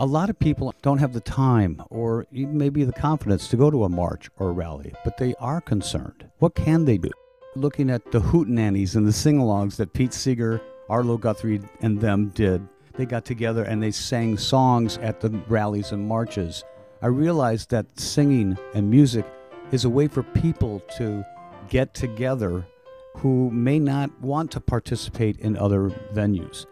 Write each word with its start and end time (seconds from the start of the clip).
A 0.00 0.06
lot 0.06 0.30
of 0.30 0.38
people 0.38 0.72
don't 0.80 0.98
have 0.98 1.12
the 1.12 1.20
time 1.20 1.82
or 1.90 2.24
maybe 2.30 2.84
the 2.84 2.92
confidence 2.92 3.48
to 3.48 3.56
go 3.56 3.68
to 3.68 3.82
a 3.82 3.88
march 3.88 4.30
or 4.38 4.50
a 4.50 4.52
rally, 4.52 4.94
but 5.04 5.16
they 5.16 5.34
are 5.40 5.60
concerned. 5.60 6.30
What 6.38 6.54
can 6.54 6.84
they 6.84 6.98
do? 6.98 7.10
Looking 7.56 7.90
at 7.90 8.12
the 8.12 8.20
hootenannies 8.20 8.94
and 8.94 9.04
the 9.04 9.12
sing 9.12 9.38
alongs 9.38 9.74
that 9.74 9.92
Pete 9.92 10.12
Seeger, 10.12 10.60
Arlo 10.88 11.18
Guthrie, 11.18 11.62
and 11.80 12.00
them 12.00 12.28
did, 12.28 12.64
they 12.94 13.06
got 13.06 13.24
together 13.24 13.64
and 13.64 13.82
they 13.82 13.90
sang 13.90 14.38
songs 14.38 14.98
at 14.98 15.20
the 15.20 15.30
rallies 15.48 15.90
and 15.90 16.06
marches. 16.06 16.62
I 17.02 17.08
realized 17.08 17.70
that 17.70 17.98
singing 17.98 18.56
and 18.74 18.88
music 18.88 19.26
is 19.72 19.84
a 19.84 19.90
way 19.90 20.06
for 20.06 20.22
people 20.22 20.78
to 20.96 21.24
get 21.68 21.92
together 21.92 22.64
who 23.16 23.50
may 23.50 23.80
not 23.80 24.16
want 24.20 24.52
to 24.52 24.60
participate 24.60 25.40
in 25.40 25.56
other 25.56 25.90
venues. 26.14 26.66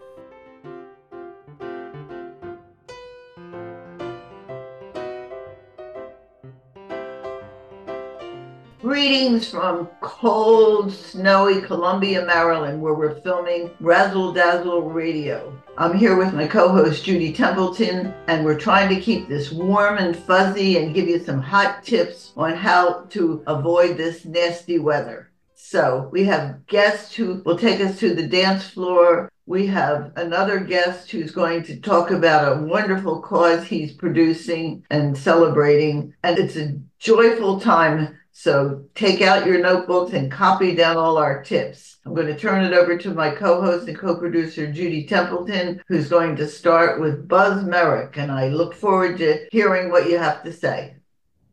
Greetings 9.07 9.49
from 9.49 9.89
cold, 10.01 10.93
snowy 10.93 11.61
Columbia, 11.61 12.25
Maryland, 12.25 12.83
where 12.83 12.93
we're 12.93 13.21
filming 13.21 13.71
Razzle 13.79 14.33
Dazzle 14.33 14.83
Radio. 14.83 15.57
I'm 15.79 15.97
here 15.97 16.17
with 16.17 16.35
my 16.35 16.49
co 16.49 16.71
host 16.71 17.05
Judy 17.05 17.33
Templeton, 17.33 18.13
and 18.27 18.45
we're 18.45 18.59
trying 18.59 18.93
to 18.93 19.01
keep 19.01 19.29
this 19.29 19.53
warm 19.53 19.99
and 19.99 20.17
fuzzy 20.17 20.79
and 20.79 20.93
give 20.93 21.07
you 21.07 21.21
some 21.21 21.41
hot 21.41 21.85
tips 21.85 22.33
on 22.37 22.57
how 22.57 23.05
to 23.11 23.45
avoid 23.47 23.97
this 23.97 24.25
nasty 24.25 24.81
weather. 24.81 25.31
So, 25.55 26.09
we 26.11 26.25
have 26.25 26.67
guests 26.67 27.15
who 27.15 27.43
will 27.45 27.57
take 27.57 27.81
us 27.81 28.01
to 28.01 28.13
the 28.13 28.27
dance 28.27 28.69
floor. 28.69 29.31
We 29.47 29.69
have 29.69 30.11
another 30.17 30.59
guest 30.59 31.13
who's 31.13 31.31
going 31.31 31.63
to 31.67 31.79
talk 31.79 32.11
about 32.11 32.59
a 32.59 32.63
wonderful 32.63 33.23
cause 33.23 33.65
he's 33.65 33.93
producing 33.93 34.85
and 34.91 35.17
celebrating. 35.17 36.13
And 36.25 36.41
it's 36.41 36.57
a 36.57 36.81
joyful 36.99 37.61
time 37.61 38.17
so 38.39 38.85
take 38.95 39.23
out 39.23 39.47
your 39.47 39.61
notebooks 39.61 40.13
and 40.13 40.31
copy 40.31 40.75
down 40.75 40.99
all 40.99 41.17
our 41.17 41.43
tips. 41.43 41.97
I'm 42.05 42.13
going 42.13 42.27
to 42.27 42.37
turn 42.37 42.67
it 42.67 42.75
over 42.75 42.99
to 42.99 43.15
my 43.15 43.31
co-host 43.31 43.89
and 43.89 43.99
co-producer 43.99 44.71
Judy 44.71 45.07
Templeton, 45.07 45.83
who's 45.89 46.11
going 46.11 46.37
to 46.37 46.47
start 46.47 47.01
with 47.01 47.27
Buzz 47.27 47.65
Merrick, 47.65 48.19
and 48.19 48.31
I 48.31 48.49
look 48.49 48.75
forward 48.75 49.17
to 49.19 49.49
hearing 49.51 49.91
what 49.91 50.11
you 50.11 50.19
have 50.19 50.43
to 50.43 50.53
say. 50.53 50.97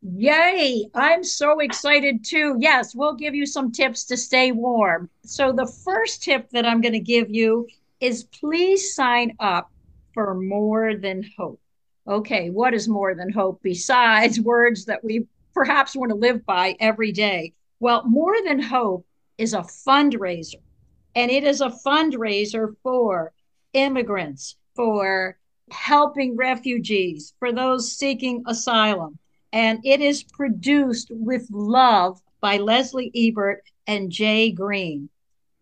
Yay! 0.02 0.84
I'm 0.94 1.24
so 1.24 1.60
excited 1.60 2.22
too. 2.22 2.56
Yes, 2.58 2.94
we'll 2.94 3.14
give 3.14 3.34
you 3.34 3.46
some 3.46 3.72
tips 3.72 4.04
to 4.04 4.18
stay 4.18 4.52
warm. 4.52 5.08
So, 5.24 5.52
the 5.52 5.66
first 5.66 6.22
tip 6.22 6.50
that 6.50 6.66
I'm 6.66 6.82
going 6.82 6.92
to 6.92 7.00
give 7.00 7.30
you 7.30 7.66
is 8.00 8.24
please 8.24 8.94
sign 8.94 9.34
up 9.40 9.70
for 10.12 10.34
More 10.34 10.96
Than 10.96 11.24
Hope. 11.38 11.60
Okay, 12.06 12.50
what 12.50 12.74
is 12.74 12.86
more 12.86 13.14
than 13.14 13.32
hope 13.32 13.60
besides 13.62 14.38
words 14.38 14.84
that 14.84 15.02
we 15.02 15.26
perhaps 15.54 15.96
want 15.96 16.10
to 16.10 16.16
live 16.16 16.44
by 16.44 16.76
every 16.80 17.12
day. 17.12 17.54
Well, 17.80 18.04
More 18.06 18.36
Than 18.44 18.60
Hope 18.60 19.06
is 19.38 19.54
a 19.54 19.60
fundraiser, 19.60 20.60
and 21.14 21.30
it 21.30 21.44
is 21.44 21.60
a 21.60 21.74
fundraiser 21.86 22.74
for 22.82 23.32
immigrants, 23.72 24.56
for 24.74 25.38
helping 25.70 26.36
refugees, 26.36 27.34
for 27.38 27.52
those 27.52 27.96
seeking 27.96 28.42
asylum. 28.46 29.18
And 29.52 29.80
it 29.84 30.00
is 30.00 30.22
produced 30.24 31.08
with 31.10 31.46
love 31.50 32.20
by 32.40 32.58
Leslie 32.58 33.12
Ebert 33.14 33.62
and 33.86 34.10
Jay 34.10 34.50
Green. 34.50 35.08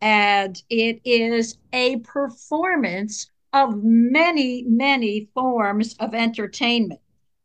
And 0.01 0.61
it 0.69 1.01
is 1.05 1.59
a 1.73 1.99
performance 1.99 3.31
of 3.53 3.83
many, 3.83 4.65
many 4.65 5.29
forms 5.35 5.95
of 6.01 6.15
entertainment, 6.15 7.01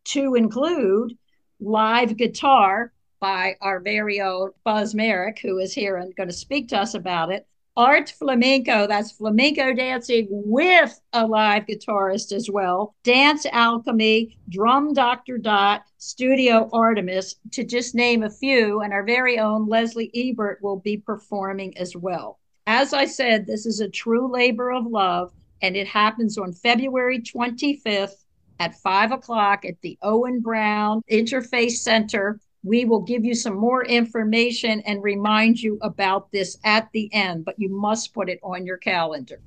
to 0.05 0.35
include 0.35 1.17
live 1.59 2.17
guitar 2.17 2.91
by 3.19 3.55
our 3.61 3.79
very 3.79 4.21
own 4.21 4.51
Buzz 4.63 4.93
Merrick, 4.93 5.39
who 5.39 5.57
is 5.57 5.73
here 5.73 5.97
and 5.97 6.15
going 6.15 6.29
to 6.29 6.33
speak 6.33 6.69
to 6.69 6.77
us 6.77 6.93
about 6.93 7.31
it. 7.31 7.47
Art 7.75 8.09
Flamenco, 8.09 8.87
that's 8.87 9.11
flamenco 9.11 9.71
dancing 9.71 10.27
with 10.31 10.99
a 11.13 11.27
live 11.27 11.67
guitarist 11.67 12.31
as 12.31 12.49
well. 12.49 12.95
Dance 13.03 13.45
Alchemy, 13.51 14.39
Drum 14.49 14.93
Dr. 14.93 15.37
Dot, 15.37 15.83
Studio 15.99 16.71
Artemis, 16.73 17.35
to 17.51 17.63
just 17.63 17.93
name 17.93 18.23
a 18.23 18.31
few. 18.31 18.81
And 18.81 18.93
our 18.93 19.03
very 19.03 19.37
own 19.37 19.67
Leslie 19.67 20.09
Ebert 20.15 20.59
will 20.63 20.79
be 20.79 20.97
performing 20.97 21.77
as 21.77 21.95
well. 21.95 22.39
As 22.65 22.93
I 22.93 23.05
said, 23.05 23.45
this 23.45 23.67
is 23.67 23.79
a 23.79 23.87
true 23.87 24.31
labor 24.31 24.71
of 24.71 24.87
love, 24.87 25.31
and 25.61 25.77
it 25.77 25.87
happens 25.87 26.39
on 26.39 26.53
February 26.53 27.21
25th 27.21 28.25
at 28.59 28.75
five 28.75 29.11
o'clock 29.11 29.65
at 29.65 29.79
the 29.81 29.97
Owen 30.01 30.41
Brown 30.41 31.01
Interfaith 31.11 31.71
Center. 31.71 32.39
We 32.63 32.85
will 32.85 33.01
give 33.01 33.23
you 33.23 33.35
some 33.35 33.55
more 33.55 33.85
information 33.85 34.81
and 34.81 35.03
remind 35.03 35.61
you 35.61 35.77
about 35.81 36.31
this 36.31 36.57
at 36.63 36.89
the 36.91 37.13
end, 37.13 37.45
but 37.45 37.55
you 37.57 37.69
must 37.69 38.13
put 38.13 38.29
it 38.29 38.39
on 38.43 38.65
your 38.65 38.77
calendar. 38.77 39.39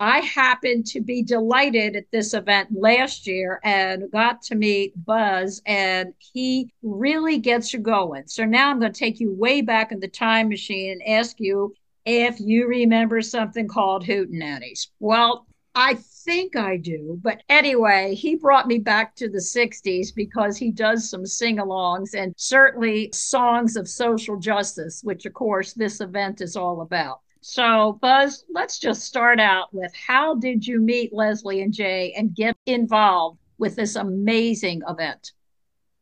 I 0.00 0.20
happened 0.20 0.86
to 0.88 1.00
be 1.00 1.24
delighted 1.24 1.96
at 1.96 2.04
this 2.12 2.32
event 2.32 2.68
last 2.72 3.26
year 3.26 3.58
and 3.64 4.10
got 4.12 4.42
to 4.42 4.54
meet 4.54 4.92
Buzz, 5.04 5.60
and 5.66 6.14
he 6.18 6.72
really 6.82 7.38
gets 7.38 7.72
you 7.72 7.80
going. 7.80 8.28
So 8.28 8.44
now 8.44 8.70
I'm 8.70 8.78
going 8.78 8.92
to 8.92 8.98
take 8.98 9.18
you 9.18 9.34
way 9.34 9.60
back 9.60 9.90
in 9.90 9.98
the 9.98 10.06
time 10.06 10.48
machine 10.48 10.92
and 10.92 11.18
ask 11.18 11.40
you 11.40 11.74
if 12.04 12.38
you 12.38 12.68
remember 12.68 13.20
something 13.20 13.66
called 13.66 14.04
Hootenannies. 14.04 14.86
Well, 15.00 15.46
I 15.74 15.94
think 15.94 16.56
I 16.56 16.76
do. 16.76 17.18
But 17.22 17.42
anyway, 17.48 18.14
he 18.14 18.34
brought 18.34 18.66
me 18.66 18.78
back 18.78 19.14
to 19.16 19.28
the 19.28 19.38
60s 19.38 20.14
because 20.14 20.56
he 20.56 20.70
does 20.70 21.08
some 21.08 21.24
sing 21.24 21.58
alongs 21.58 22.14
and 22.14 22.34
certainly 22.36 23.10
songs 23.12 23.76
of 23.76 23.88
social 23.88 24.36
justice, 24.38 25.02
which, 25.04 25.26
of 25.26 25.34
course, 25.34 25.72
this 25.74 26.00
event 26.00 26.40
is 26.40 26.56
all 26.56 26.80
about. 26.80 27.20
So, 27.40 27.98
Buzz, 28.02 28.44
let's 28.50 28.78
just 28.78 29.04
start 29.04 29.38
out 29.38 29.72
with 29.72 29.92
how 29.94 30.34
did 30.34 30.66
you 30.66 30.80
meet 30.80 31.14
Leslie 31.14 31.62
and 31.62 31.72
Jay 31.72 32.12
and 32.16 32.34
get 32.34 32.56
involved 32.66 33.38
with 33.58 33.76
this 33.76 33.96
amazing 33.96 34.82
event? 34.88 35.32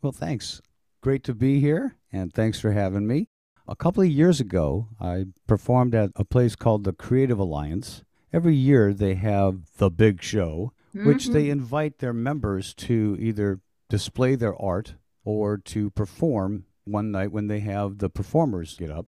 Well, 0.02 0.12
thanks. 0.12 0.60
Great 1.02 1.24
to 1.24 1.34
be 1.34 1.60
here, 1.60 1.96
and 2.12 2.32
thanks 2.32 2.58
for 2.58 2.72
having 2.72 3.06
me. 3.06 3.28
A 3.68 3.76
couple 3.76 4.02
of 4.02 4.08
years 4.08 4.40
ago, 4.40 4.88
I 5.00 5.26
performed 5.46 5.94
at 5.94 6.10
a 6.16 6.24
place 6.24 6.56
called 6.56 6.84
the 6.84 6.92
Creative 6.92 7.38
Alliance 7.38 8.02
every 8.36 8.54
year 8.54 8.92
they 8.92 9.14
have 9.14 9.60
the 9.78 9.88
big 9.88 10.22
show, 10.22 10.70
mm-hmm. 10.94 11.08
which 11.08 11.28
they 11.28 11.48
invite 11.48 11.98
their 11.98 12.12
members 12.12 12.74
to 12.74 13.16
either 13.18 13.60
display 13.88 14.34
their 14.34 14.54
art 14.60 14.94
or 15.24 15.56
to 15.56 15.88
perform 15.90 16.66
one 16.84 17.10
night 17.10 17.32
when 17.32 17.46
they 17.46 17.60
have 17.60 17.96
the 17.96 18.10
performers 18.10 18.76
get 18.76 18.90
up. 18.90 19.06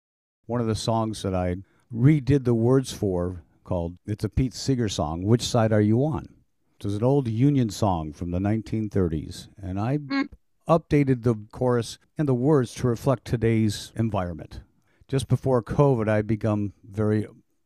One 0.45 0.59
of 0.59 0.67
the 0.67 0.75
songs 0.75 1.23
that 1.23 1.33
I 1.33 1.55
redid 1.91 2.43
the 2.43 2.53
words 2.53 2.91
for 2.91 3.43
called 3.63 3.97
it's 4.05 4.25
a 4.25 4.29
Pete 4.29 4.53
Seeger 4.53 4.89
song, 4.89 5.23
Which 5.23 5.41
Side 5.41 5.71
Are 5.71 5.79
You 5.79 6.03
On? 6.03 6.27
It 6.77 6.85
was 6.85 6.95
an 6.95 7.03
old 7.03 7.29
Union 7.29 7.69
song 7.69 8.11
from 8.11 8.31
the 8.31 8.39
1930s, 8.39 9.47
and 9.61 9.79
I 9.79 9.99
mm. 9.99 10.27
updated 10.67 11.23
the 11.23 11.35
chorus 11.53 11.97
and 12.17 12.27
the 12.27 12.33
words 12.33 12.73
to 12.75 12.87
reflect 12.87 13.23
today's 13.23 13.93
environment. 13.95 14.59
Just 15.07 15.29
before 15.29 15.63
COVID, 15.63 16.09
I'd 16.09 16.27
become 16.27 16.73
very 16.83 17.25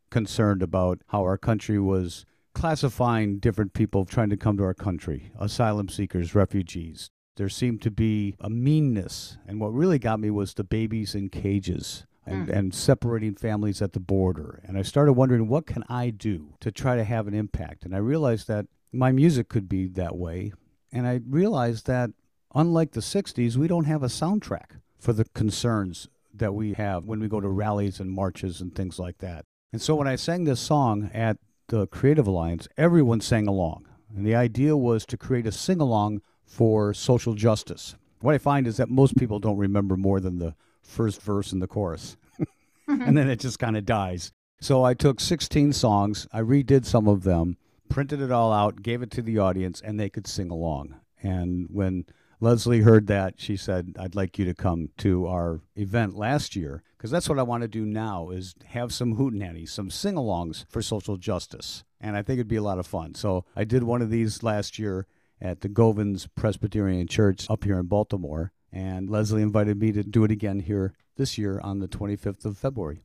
concerned 0.09 0.61
about 0.61 1.01
how 1.07 1.21
our 1.21 1.37
country 1.37 1.79
was 1.79 2.25
classifying 2.53 3.37
different 3.37 3.73
people 3.73 4.03
trying 4.03 4.29
to 4.29 4.37
come 4.37 4.57
to 4.57 4.63
our 4.63 4.73
country 4.73 5.31
asylum 5.39 5.89
seekers, 5.89 6.33
refugees. 6.33 7.09
There 7.35 7.49
seemed 7.49 7.83
to 7.83 7.91
be 7.91 8.35
a 8.39 8.49
meanness. 8.49 9.37
And 9.45 9.59
what 9.61 9.73
really 9.73 9.99
got 9.99 10.19
me 10.19 10.31
was 10.31 10.55
the 10.55 10.63
babies 10.63 11.13
in 11.13 11.29
cages. 11.29 12.05
And, 12.25 12.49
mm. 12.49 12.57
and 12.57 12.73
separating 12.75 13.35
families 13.35 13.81
at 13.81 13.93
the 13.93 14.01
border. 14.01 14.61
And 14.67 14.77
I 14.77 14.81
started 14.81 15.13
wondering, 15.13 15.47
what 15.47 15.65
can 15.65 15.85
I 15.87 16.09
do 16.09 16.55
to 16.59 16.73
try 16.73 16.97
to 16.97 17.05
have 17.05 17.25
an 17.25 17.33
impact? 17.33 17.85
And 17.85 17.95
I 17.95 17.99
realized 17.99 18.49
that 18.49 18.65
my 18.91 19.13
music 19.13 19.47
could 19.47 19.69
be 19.69 19.87
that 19.87 20.17
way. 20.17 20.51
And 20.91 21.07
I 21.07 21.21
realized 21.25 21.87
that, 21.87 22.09
unlike 22.53 22.91
the 22.91 22.99
60s, 22.99 23.55
we 23.55 23.69
don't 23.69 23.85
have 23.85 24.03
a 24.03 24.07
soundtrack 24.07 24.81
for 24.99 25.13
the 25.13 25.23
concerns 25.23 26.09
that 26.33 26.53
we 26.53 26.73
have 26.73 27.05
when 27.05 27.21
we 27.21 27.29
go 27.29 27.39
to 27.39 27.47
rallies 27.47 28.01
and 28.01 28.11
marches 28.11 28.59
and 28.59 28.75
things 28.75 28.99
like 28.99 29.19
that. 29.19 29.45
And 29.73 29.81
so 29.81 29.95
when 29.95 30.07
I 30.07 30.15
sang 30.15 30.45
this 30.45 30.61
song 30.61 31.11
at 31.13 31.37
the 31.67 31.87
Creative 31.87 32.25
Alliance, 32.25 32.67
everyone 32.77 33.19
sang 33.19 33.47
along. 33.47 33.85
And 34.15 34.25
the 34.25 34.35
idea 34.35 34.77
was 34.77 35.05
to 35.07 35.17
create 35.17 35.45
a 35.45 35.51
sing 35.51 35.81
along 35.81 36.21
for 36.45 36.93
social 36.93 37.33
justice. 37.33 37.95
What 38.21 38.33
I 38.33 38.37
find 38.37 38.65
is 38.65 38.77
that 38.77 38.89
most 38.89 39.17
people 39.17 39.39
don't 39.39 39.57
remember 39.57 39.97
more 39.97 40.19
than 40.19 40.39
the 40.39 40.55
first 40.81 41.21
verse 41.21 41.51
and 41.51 41.61
the 41.61 41.67
chorus. 41.67 42.17
And 42.89 43.17
then 43.17 43.29
it 43.29 43.41
just 43.41 43.59
kind 43.59 43.75
of 43.75 43.85
dies. 43.85 44.31
So 44.61 44.85
I 44.85 44.93
took 44.93 45.19
16 45.19 45.73
songs, 45.73 46.25
I 46.31 46.39
redid 46.39 46.85
some 46.85 47.05
of 47.05 47.23
them, 47.23 47.57
printed 47.89 48.21
it 48.21 48.31
all 48.31 48.53
out, 48.53 48.81
gave 48.81 49.01
it 49.01 49.11
to 49.11 49.21
the 49.21 49.37
audience, 49.37 49.81
and 49.81 49.99
they 49.99 50.09
could 50.09 50.25
sing 50.25 50.49
along. 50.49 50.95
And 51.21 51.67
when 51.69 52.05
Leslie 52.39 52.81
heard 52.81 53.07
that, 53.07 53.39
she 53.39 53.57
said, 53.57 53.95
I'd 53.97 54.15
like 54.15 54.37
you 54.37 54.45
to 54.45 54.53
come 54.53 54.89
to 54.97 55.25
our 55.25 55.61
event 55.75 56.15
last 56.15 56.55
year 56.55 56.83
because 56.95 57.09
that's 57.09 57.27
what 57.27 57.39
I 57.39 57.43
want 57.43 57.61
to 57.61 57.67
do 57.67 57.85
now 57.85 58.29
is 58.29 58.53
have 58.65 58.93
some 58.93 59.17
hootenannies, 59.17 59.69
some 59.69 59.89
sing-alongs 59.89 60.65
for 60.69 60.81
social 60.81 61.17
justice. 61.17 61.83
And 61.99 62.15
I 62.15 62.21
think 62.21 62.37
it'd 62.37 62.47
be 62.47 62.55
a 62.55 62.61
lot 62.63 62.77
of 62.77 62.85
fun. 62.85 63.15
So 63.15 63.45
I 63.55 63.63
did 63.63 63.83
one 63.83 64.03
of 64.03 64.11
these 64.11 64.43
last 64.43 64.77
year 64.77 65.07
at 65.41 65.61
the 65.61 65.69
Govans 65.69 66.27
Presbyterian 66.35 67.07
Church 67.07 67.49
up 67.49 67.63
here 67.63 67.79
in 67.79 67.87
Baltimore. 67.87 68.51
And 68.71 69.09
Leslie 69.09 69.41
invited 69.41 69.79
me 69.79 69.91
to 69.93 70.03
do 70.03 70.23
it 70.23 70.31
again 70.31 70.59
here 70.59 70.93
this 71.15 71.37
year 71.39 71.59
on 71.59 71.79
the 71.79 71.87
25th 71.87 72.45
of 72.45 72.57
February. 72.57 73.01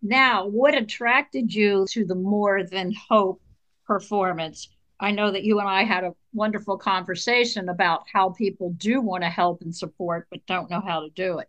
Now, 0.00 0.46
what 0.46 0.74
attracted 0.74 1.52
you 1.52 1.86
to 1.90 2.04
the 2.04 2.14
More 2.14 2.62
Than 2.64 2.94
Hope 3.10 3.42
performance? 3.84 4.68
I 5.00 5.12
know 5.12 5.30
that 5.30 5.44
you 5.44 5.60
and 5.60 5.68
I 5.68 5.84
had 5.84 6.04
a 6.04 6.14
wonderful 6.32 6.76
conversation 6.76 7.68
about 7.68 8.04
how 8.12 8.30
people 8.30 8.70
do 8.78 9.00
want 9.00 9.22
to 9.22 9.30
help 9.30 9.62
and 9.62 9.74
support, 9.74 10.26
but 10.30 10.44
don't 10.46 10.70
know 10.70 10.80
how 10.80 11.00
to 11.00 11.08
do 11.10 11.38
it. 11.38 11.48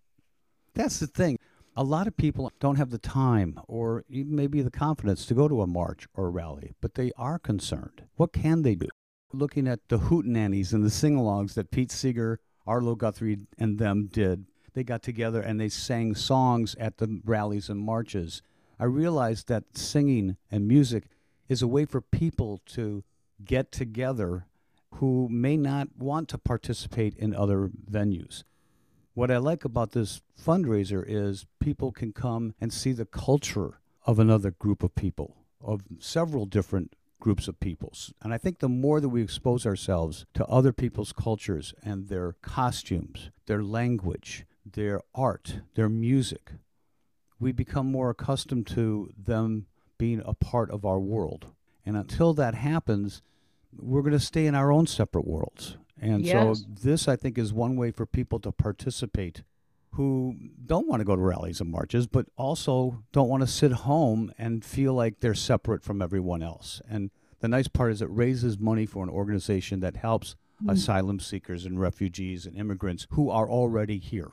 That's 0.75 0.99
the 0.99 1.07
thing. 1.07 1.37
A 1.75 1.83
lot 1.83 2.07
of 2.07 2.15
people 2.17 2.51
don't 2.59 2.75
have 2.75 2.89
the 2.89 2.97
time 2.97 3.59
or 3.67 4.03
maybe 4.09 4.61
the 4.61 4.71
confidence 4.71 5.25
to 5.27 5.33
go 5.33 5.47
to 5.47 5.61
a 5.61 5.67
march 5.67 6.07
or 6.13 6.27
a 6.27 6.29
rally, 6.29 6.73
but 6.81 6.95
they 6.95 7.11
are 7.17 7.39
concerned. 7.39 8.03
What 8.15 8.33
can 8.33 8.61
they 8.61 8.75
do? 8.75 8.87
Looking 9.31 9.67
at 9.67 9.87
the 9.87 9.97
hootenannies 9.97 10.73
and 10.73 10.83
the 10.83 10.89
sing 10.89 11.15
alongs 11.15 11.53
that 11.53 11.71
Pete 11.71 11.91
Seeger, 11.91 12.39
Arlo 12.67 12.95
Guthrie, 12.95 13.39
and 13.57 13.79
them 13.79 14.09
did, 14.11 14.45
they 14.73 14.83
got 14.83 15.01
together 15.01 15.41
and 15.41 15.59
they 15.59 15.69
sang 15.69 16.15
songs 16.15 16.75
at 16.79 16.97
the 16.97 17.21
rallies 17.23 17.69
and 17.69 17.79
marches. 17.79 18.41
I 18.79 18.85
realized 18.85 19.47
that 19.47 19.77
singing 19.77 20.37
and 20.51 20.67
music 20.67 21.05
is 21.47 21.61
a 21.61 21.67
way 21.67 21.85
for 21.85 22.01
people 22.01 22.61
to 22.67 23.03
get 23.43 23.71
together 23.71 24.45
who 24.95 25.27
may 25.29 25.55
not 25.55 25.89
want 25.97 26.29
to 26.29 26.37
participate 26.37 27.15
in 27.15 27.33
other 27.33 27.69
venues. 27.89 28.43
What 29.13 29.31
I 29.31 29.37
like 29.37 29.65
about 29.65 29.91
this 29.91 30.21
fundraiser 30.41 31.03
is 31.05 31.45
people 31.59 31.91
can 31.91 32.13
come 32.13 32.53
and 32.59 32.71
see 32.71 32.91
the 32.91 33.05
culture 33.05 33.79
of 34.05 34.19
another 34.19 34.51
group 34.51 34.83
of 34.83 34.95
people, 34.95 35.37
of 35.61 35.81
several 35.99 36.45
different 36.45 36.95
groups 37.19 37.47
of 37.47 37.59
peoples. 37.59 38.13
And 38.21 38.33
I 38.33 38.37
think 38.37 38.59
the 38.59 38.69
more 38.69 39.01
that 39.01 39.09
we 39.09 39.21
expose 39.21 39.65
ourselves 39.65 40.25
to 40.33 40.45
other 40.45 40.71
people's 40.71 41.11
cultures 41.11 41.73
and 41.83 42.07
their 42.07 42.33
costumes, 42.41 43.29
their 43.45 43.61
language, 43.61 44.45
their 44.65 45.01
art, 45.13 45.59
their 45.75 45.89
music, 45.89 46.51
we 47.39 47.51
become 47.51 47.91
more 47.91 48.09
accustomed 48.09 48.67
to 48.67 49.11
them 49.17 49.67
being 49.97 50.21
a 50.25 50.33
part 50.33 50.71
of 50.71 50.85
our 50.85 50.99
world. 50.99 51.47
And 51.89 51.97
until 51.97 52.35
that 52.35 52.53
happens, 52.53 53.23
we're 53.75 54.03
going 54.03 54.13
to 54.13 54.19
stay 54.19 54.45
in 54.45 54.53
our 54.53 54.71
own 54.71 54.85
separate 54.85 55.25
worlds. 55.25 55.75
And 55.99 56.23
Yes. 56.23 56.59
so 56.59 56.65
this, 56.69 57.07
I 57.07 57.15
think, 57.15 57.35
is 57.39 57.51
one 57.51 57.75
way 57.75 57.89
for 57.89 58.05
people 58.05 58.39
to 58.41 58.51
participate 58.51 59.41
who 59.93 60.35
don't 60.67 60.87
want 60.87 60.99
to 60.99 61.03
go 61.03 61.15
to 61.15 61.21
rallies 61.21 61.59
and 61.59 61.71
marches, 61.71 62.05
but 62.05 62.27
also 62.37 63.03
don't 63.11 63.27
want 63.27 63.41
to 63.41 63.47
sit 63.47 63.71
home 63.71 64.31
and 64.37 64.63
feel 64.63 64.93
like 64.93 65.19
they're 65.19 65.33
separate 65.33 65.81
from 65.83 65.99
everyone 65.99 66.43
else. 66.43 66.79
And 66.87 67.09
the 67.39 67.47
nice 67.47 67.67
part 67.67 67.91
is 67.91 68.03
it 68.03 68.09
raises 68.11 68.59
money 68.59 68.85
for 68.85 69.03
an 69.03 69.09
organization 69.09 69.79
that 69.79 69.95
helps 69.95 70.35
mm-hmm. 70.61 70.69
asylum 70.69 71.19
seekers 71.19 71.65
and 71.65 71.79
refugees 71.79 72.45
and 72.45 72.55
immigrants 72.55 73.07
who 73.13 73.31
are 73.31 73.49
already 73.49 73.97
here. 73.97 74.29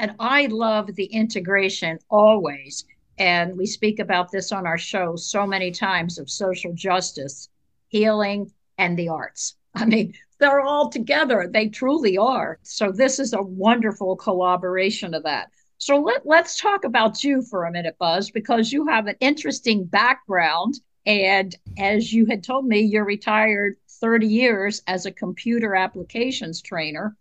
And 0.00 0.16
I 0.18 0.46
love 0.46 0.96
the 0.96 1.04
integration 1.04 2.00
always. 2.10 2.84
And 3.22 3.56
we 3.56 3.66
speak 3.66 4.00
about 4.00 4.32
this 4.32 4.50
on 4.50 4.66
our 4.66 4.76
show 4.76 5.14
so 5.14 5.46
many 5.46 5.70
times 5.70 6.18
of 6.18 6.28
social 6.28 6.72
justice, 6.72 7.48
healing, 7.86 8.50
and 8.78 8.98
the 8.98 9.10
arts. 9.10 9.54
I 9.76 9.84
mean, 9.84 10.14
they're 10.40 10.60
all 10.60 10.90
together. 10.90 11.48
They 11.48 11.68
truly 11.68 12.18
are. 12.18 12.58
So 12.64 12.90
this 12.90 13.20
is 13.20 13.32
a 13.32 13.40
wonderful 13.40 14.16
collaboration 14.16 15.14
of 15.14 15.22
that. 15.22 15.50
So 15.78 15.98
let, 15.98 16.26
let's 16.26 16.60
talk 16.60 16.82
about 16.82 17.22
you 17.22 17.42
for 17.42 17.64
a 17.64 17.70
minute, 17.70 17.94
Buzz, 17.96 18.32
because 18.32 18.72
you 18.72 18.88
have 18.88 19.06
an 19.06 19.14
interesting 19.20 19.84
background. 19.84 20.80
And 21.06 21.54
as 21.78 22.12
you 22.12 22.26
had 22.26 22.42
told 22.42 22.66
me, 22.66 22.80
you're 22.80 23.04
retired 23.04 23.76
30 24.00 24.26
years 24.26 24.82
as 24.88 25.06
a 25.06 25.12
computer 25.12 25.76
applications 25.76 26.60
trainer. 26.60 27.16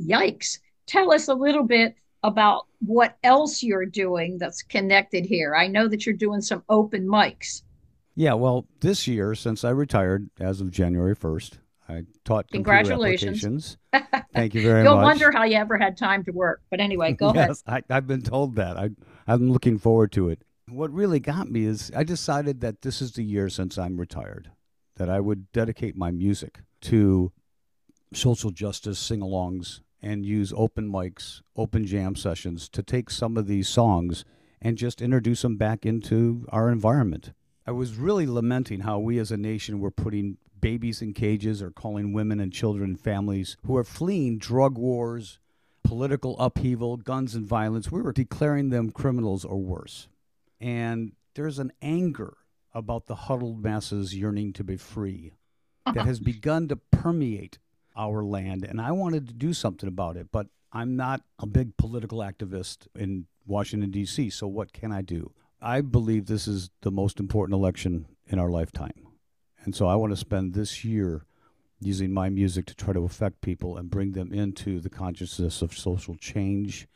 Yikes. 0.00 0.60
Tell 0.86 1.12
us 1.12 1.28
a 1.28 1.34
little 1.34 1.64
bit 1.64 1.94
about 2.26 2.66
what 2.80 3.16
else 3.22 3.62
you're 3.62 3.86
doing 3.86 4.36
that's 4.36 4.60
connected 4.62 5.24
here. 5.24 5.54
I 5.54 5.68
know 5.68 5.86
that 5.86 6.04
you're 6.04 6.14
doing 6.16 6.40
some 6.40 6.64
open 6.68 7.06
mics. 7.06 7.62
Yeah, 8.16 8.34
well, 8.34 8.66
this 8.80 9.06
year, 9.06 9.34
since 9.36 9.62
I 9.62 9.70
retired 9.70 10.28
as 10.40 10.60
of 10.60 10.72
January 10.72 11.14
1st, 11.14 11.58
I 11.88 12.02
taught 12.24 12.50
Congratulations. 12.50 13.76
Thank 14.34 14.54
you 14.54 14.62
very 14.62 14.82
much. 14.82 14.90
You'll 14.90 15.02
wonder 15.02 15.30
how 15.30 15.44
you 15.44 15.56
ever 15.56 15.78
had 15.78 15.96
time 15.96 16.24
to 16.24 16.32
work. 16.32 16.62
But 16.68 16.80
anyway, 16.80 17.12
go 17.12 17.28
ahead. 17.28 17.52
I, 17.64 17.82
I've 17.88 18.08
been 18.08 18.22
told 18.22 18.56
that. 18.56 18.76
I, 18.76 18.90
I'm 19.28 19.52
looking 19.52 19.78
forward 19.78 20.10
to 20.12 20.28
it. 20.28 20.42
What 20.68 20.90
really 20.90 21.20
got 21.20 21.48
me 21.48 21.64
is 21.64 21.92
I 21.94 22.02
decided 22.02 22.60
that 22.62 22.82
this 22.82 23.00
is 23.00 23.12
the 23.12 23.22
year 23.22 23.48
since 23.48 23.78
I'm 23.78 23.98
retired 23.98 24.50
that 24.96 25.08
I 25.08 25.20
would 25.20 25.52
dedicate 25.52 25.96
my 25.96 26.10
music 26.10 26.58
to 26.82 27.30
social 28.12 28.50
justice 28.50 28.98
sing 28.98 29.20
alongs 29.20 29.80
and 30.02 30.24
use 30.24 30.52
open 30.56 30.90
mics, 30.90 31.42
open 31.56 31.86
jam 31.86 32.14
sessions 32.16 32.68
to 32.68 32.82
take 32.82 33.10
some 33.10 33.36
of 33.36 33.46
these 33.46 33.68
songs 33.68 34.24
and 34.60 34.78
just 34.78 35.02
introduce 35.02 35.42
them 35.42 35.56
back 35.56 35.84
into 35.84 36.46
our 36.50 36.70
environment. 36.70 37.32
I 37.66 37.72
was 37.72 37.96
really 37.96 38.26
lamenting 38.26 38.80
how 38.80 38.98
we 38.98 39.18
as 39.18 39.30
a 39.30 39.36
nation 39.36 39.80
were 39.80 39.90
putting 39.90 40.38
babies 40.60 41.02
in 41.02 41.12
cages 41.12 41.62
or 41.62 41.70
calling 41.70 42.12
women 42.12 42.40
and 42.40 42.52
children 42.52 42.90
and 42.90 43.00
families 43.00 43.56
who 43.66 43.76
are 43.76 43.84
fleeing 43.84 44.38
drug 44.38 44.78
wars, 44.78 45.38
political 45.82 46.38
upheaval, 46.38 46.96
guns 46.96 47.34
and 47.34 47.46
violence. 47.46 47.90
We 47.90 48.02
were 48.02 48.12
declaring 48.12 48.70
them 48.70 48.90
criminals 48.90 49.44
or 49.44 49.58
worse. 49.58 50.08
And 50.60 51.12
there's 51.34 51.58
an 51.58 51.72
anger 51.82 52.36
about 52.72 53.06
the 53.06 53.14
huddled 53.14 53.62
masses 53.62 54.14
yearning 54.14 54.52
to 54.54 54.64
be 54.64 54.76
free 54.76 55.32
that 55.92 56.06
has 56.06 56.20
begun 56.32 56.68
to 56.68 56.76
permeate 56.76 57.58
our 57.96 58.22
land. 58.22 58.64
And 58.64 58.80
I 58.80 58.92
wanted 58.92 59.26
to 59.28 59.34
do 59.34 59.52
something 59.52 59.88
about 59.88 60.16
it, 60.16 60.28
but 60.30 60.48
I'm 60.72 60.96
not 60.96 61.22
a 61.38 61.46
big 61.46 61.76
political 61.76 62.18
activist 62.18 62.86
in 62.94 63.26
Washington, 63.46 63.90
D.C., 63.90 64.30
so 64.30 64.46
what 64.46 64.72
can 64.72 64.92
I 64.92 65.02
do? 65.02 65.32
I 65.60 65.80
believe 65.80 66.26
this 66.26 66.46
is 66.46 66.70
the 66.82 66.90
most 66.90 67.18
important 67.18 67.54
election 67.54 68.06
in 68.26 68.38
our 68.38 68.50
lifetime. 68.50 69.06
And 69.64 69.74
so 69.74 69.86
I 69.86 69.94
want 69.96 70.12
to 70.12 70.16
spend 70.16 70.52
this 70.52 70.84
year 70.84 71.24
using 71.80 72.12
my 72.12 72.28
music 72.28 72.66
to 72.66 72.74
try 72.74 72.92
to 72.92 73.04
affect 73.04 73.40
people 73.40 73.76
and 73.76 73.90
bring 73.90 74.12
them 74.12 74.32
into 74.32 74.80
the 74.80 74.90
consciousness 74.90 75.62
of 75.62 75.76
social 75.76 76.16
change. 76.16 76.86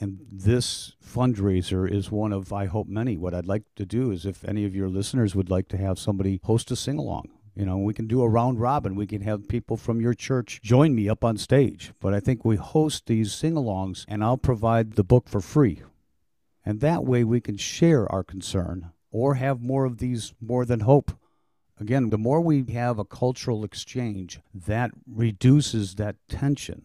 And 0.00 0.20
this 0.30 0.94
fundraiser 1.04 1.90
is 1.90 2.10
one 2.10 2.32
of, 2.32 2.52
I 2.52 2.66
hope, 2.66 2.88
many. 2.88 3.16
What 3.16 3.34
I'd 3.34 3.46
like 3.46 3.64
to 3.76 3.84
do 3.84 4.10
is 4.10 4.24
if 4.24 4.44
any 4.44 4.64
of 4.64 4.74
your 4.74 4.88
listeners 4.88 5.34
would 5.34 5.50
like 5.50 5.68
to 5.68 5.76
have 5.76 5.98
somebody 5.98 6.40
host 6.44 6.70
a 6.70 6.76
sing 6.76 6.98
along, 6.98 7.30
you 7.58 7.66
know, 7.66 7.76
we 7.76 7.92
can 7.92 8.06
do 8.06 8.22
a 8.22 8.28
round 8.28 8.60
robin. 8.60 8.94
We 8.94 9.08
can 9.08 9.22
have 9.22 9.48
people 9.48 9.76
from 9.76 10.00
your 10.00 10.14
church 10.14 10.62
join 10.62 10.94
me 10.94 11.08
up 11.08 11.24
on 11.24 11.36
stage. 11.36 11.92
But 11.98 12.14
I 12.14 12.20
think 12.20 12.44
we 12.44 12.54
host 12.54 13.06
these 13.06 13.32
sing 13.32 13.54
alongs 13.54 14.04
and 14.06 14.22
I'll 14.22 14.38
provide 14.38 14.92
the 14.92 15.02
book 15.02 15.28
for 15.28 15.40
free. 15.40 15.82
And 16.64 16.80
that 16.80 17.04
way 17.04 17.24
we 17.24 17.40
can 17.40 17.56
share 17.56 18.10
our 18.12 18.22
concern 18.22 18.92
or 19.10 19.34
have 19.34 19.60
more 19.60 19.84
of 19.84 19.98
these 19.98 20.34
more 20.40 20.64
than 20.64 20.80
hope. 20.80 21.10
Again, 21.80 22.10
the 22.10 22.18
more 22.18 22.40
we 22.40 22.64
have 22.72 23.00
a 23.00 23.04
cultural 23.04 23.64
exchange, 23.64 24.40
that 24.54 24.92
reduces 25.06 25.96
that 25.96 26.14
tension. 26.28 26.82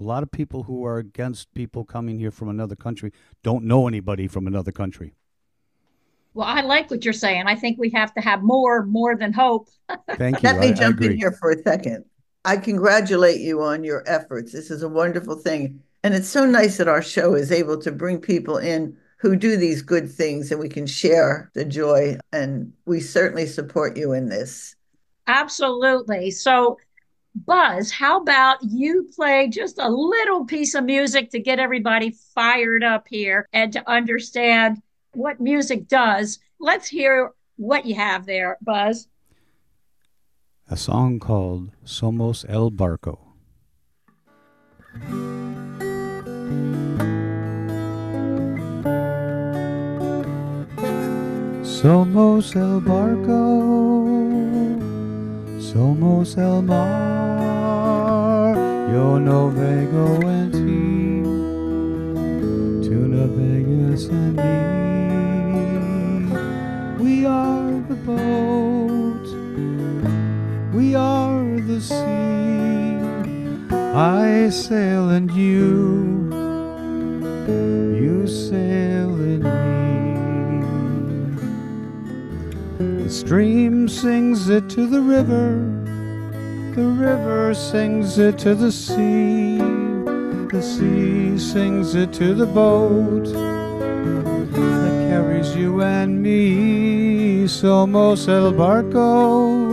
A 0.00 0.02
lot 0.02 0.24
of 0.24 0.32
people 0.32 0.64
who 0.64 0.84
are 0.84 0.98
against 0.98 1.54
people 1.54 1.84
coming 1.84 2.18
here 2.18 2.32
from 2.32 2.48
another 2.48 2.76
country 2.76 3.12
don't 3.44 3.64
know 3.64 3.86
anybody 3.86 4.26
from 4.26 4.48
another 4.48 4.72
country. 4.72 5.14
Well, 6.34 6.46
I 6.46 6.60
like 6.60 6.90
what 6.90 7.04
you're 7.04 7.12
saying. 7.14 7.44
I 7.46 7.54
think 7.56 7.78
we 7.78 7.90
have 7.90 8.14
to 8.14 8.20
have 8.20 8.42
more, 8.42 8.84
more 8.86 9.16
than 9.16 9.32
hope. 9.32 9.68
Thank 10.16 10.36
you. 10.42 10.48
Let 10.48 10.60
me 10.60 10.68
I- 10.68 10.70
I 10.70 10.74
jump 10.74 11.00
in 11.00 11.16
here 11.16 11.32
for 11.32 11.50
a 11.50 11.62
second. 11.62 12.04
I 12.44 12.56
congratulate 12.56 13.40
you 13.40 13.62
on 13.62 13.84
your 13.84 14.04
efforts. 14.06 14.52
This 14.52 14.70
is 14.70 14.82
a 14.82 14.88
wonderful 14.88 15.34
thing. 15.36 15.82
And 16.04 16.14
it's 16.14 16.28
so 16.28 16.46
nice 16.46 16.76
that 16.78 16.88
our 16.88 17.02
show 17.02 17.34
is 17.34 17.50
able 17.50 17.76
to 17.82 17.90
bring 17.92 18.20
people 18.20 18.56
in 18.56 18.96
who 19.18 19.34
do 19.34 19.56
these 19.56 19.82
good 19.82 20.10
things 20.10 20.52
and 20.52 20.60
we 20.60 20.68
can 20.68 20.86
share 20.86 21.50
the 21.54 21.64
joy. 21.64 22.16
And 22.32 22.72
we 22.86 23.00
certainly 23.00 23.46
support 23.46 23.96
you 23.96 24.12
in 24.12 24.28
this. 24.28 24.76
Absolutely. 25.26 26.30
So, 26.30 26.78
Buzz, 27.34 27.90
how 27.90 28.20
about 28.20 28.58
you 28.62 29.08
play 29.14 29.48
just 29.48 29.78
a 29.78 29.88
little 29.88 30.44
piece 30.46 30.74
of 30.74 30.84
music 30.84 31.30
to 31.30 31.40
get 31.40 31.58
everybody 31.58 32.14
fired 32.34 32.82
up 32.82 33.06
here 33.08 33.46
and 33.52 33.72
to 33.72 33.90
understand 33.90 34.80
what 35.18 35.40
music 35.40 35.88
does? 35.88 36.38
Let's 36.60 36.86
hear 36.86 37.32
what 37.56 37.84
you 37.84 37.96
have 37.96 38.24
there, 38.24 38.56
Buzz. 38.62 39.08
A 40.70 40.76
song 40.76 41.18
called 41.18 41.72
Somos 41.84 42.44
el 42.48 42.70
Barco. 42.70 43.18
Somos 51.62 52.56
el 52.56 52.80
barco, 52.80 54.04
somos 55.60 56.36
el 56.36 56.62
mar. 56.62 58.56
Yo 58.92 59.20
navego 59.20 60.20
en 60.28 60.50
ti, 60.50 61.22
tú 62.88 62.96
navegas 63.06 64.08
en 64.08 64.34
mí. 64.34 64.87
We 67.28 67.34
are 67.34 67.84
the 67.90 68.00
boat, 68.06 69.26
we 70.72 70.94
are 70.94 71.60
the 71.60 71.78
the 71.78 71.84
sea. 71.84 72.98
I 73.94 74.48
sail 74.50 75.10
and 75.10 75.30
you, 75.30 76.30
you 78.02 78.26
sail 78.26 79.10
in 79.20 79.42
me. 79.42 80.24
The 83.04 83.10
stream 83.10 83.88
sings 83.88 84.48
it 84.48 84.68
to 84.70 84.86
the 84.86 85.00
river, 85.00 85.62
the 86.74 86.86
river 86.86 87.54
sings 87.54 88.18
it 88.18 88.38
to 88.38 88.54
the 88.54 88.72
sea, 88.72 89.58
the 90.48 90.62
sea 90.62 91.38
sings 91.38 91.94
it 91.94 92.12
to 92.14 92.34
the 92.34 92.46
boat 92.46 93.26
that 94.54 95.08
carries 95.10 95.54
you 95.54 95.82
and 95.82 96.22
me. 96.22 97.07
Somos 97.48 98.28
el 98.28 98.52
barco, 98.54 99.64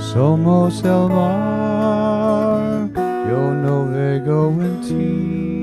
somos 0.00 0.82
el 0.82 1.08
mar. 1.10 2.88
Yo 3.28 3.52
navego 3.62 4.50
en 4.58 4.80
ti, 4.80 5.60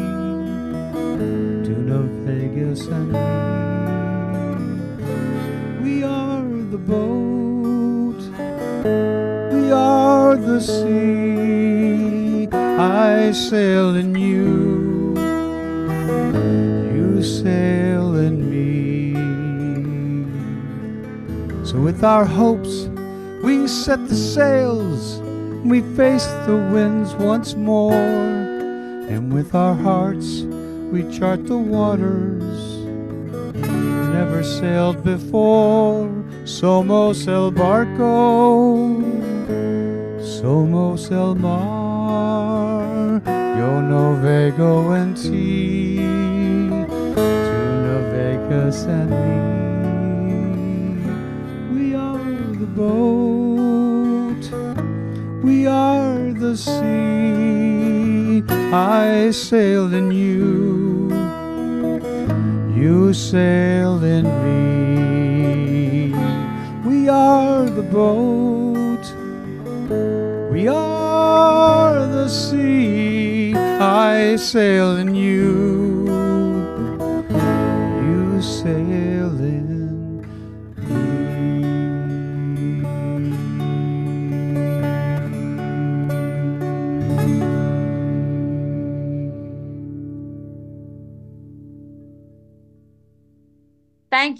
tú 1.65 1.74
navegas 1.89 2.88
en 2.88 3.03
mí. 3.12 3.18
We 5.84 6.03
are 6.03 6.48
the 6.70 6.77
boat, 6.77 8.22
we 9.51 9.72
are 9.74 10.38
the 10.38 10.62
sea. 10.62 12.48
I 12.53 13.32
sail 13.34 13.96
in 13.98 14.15
you, 14.15 15.15
you 16.94 17.22
sail 17.24 18.15
in 18.15 18.50
me. 18.50 18.50
With 21.81 22.03
our 22.03 22.25
hopes, 22.25 22.89
we 23.43 23.67
set 23.67 24.07
the 24.07 24.15
sails, 24.15 25.19
we 25.65 25.81
face 25.95 26.25
the 26.45 26.57
winds 26.71 27.15
once 27.15 27.55
more, 27.55 27.93
and 27.93 29.33
with 29.33 29.55
our 29.55 29.75
hearts, 29.75 30.43
we 30.91 31.01
chart 31.11 31.47
the 31.47 31.57
waters 31.57 32.71
never 34.21 34.43
sailed 34.43 35.03
before. 35.03 36.07
Somos 36.45 37.27
el 37.27 37.51
barco, 37.51 39.01
somos 40.19 41.11
el 41.11 41.35
mar. 41.35 43.21
Yo 43.57 43.81
navego 43.81 44.95
en 44.95 45.13
ti, 45.13 45.97
tú 46.85 47.65
navegas 47.85 48.85
en 48.85 49.09
mí. 49.09 49.70
Boat, 52.81 54.43
we 55.43 55.67
are 55.67 56.33
the 56.43 56.55
sea. 56.55 58.43
I 58.73 59.31
sailed 59.31 59.93
in 59.93 60.07
you 60.11 60.61
you 62.81 63.13
sail 63.13 64.03
in 64.03 64.25
me. 64.45 66.13
We 66.89 67.09
are 67.09 67.65
the 67.79 67.88
boat, 68.00 69.05
we 70.51 70.67
are 70.67 72.07
the 72.17 72.27
sea. 72.27 73.53
I 73.55 74.35
sail 74.38 74.97
in 74.97 75.13
you 75.13 75.70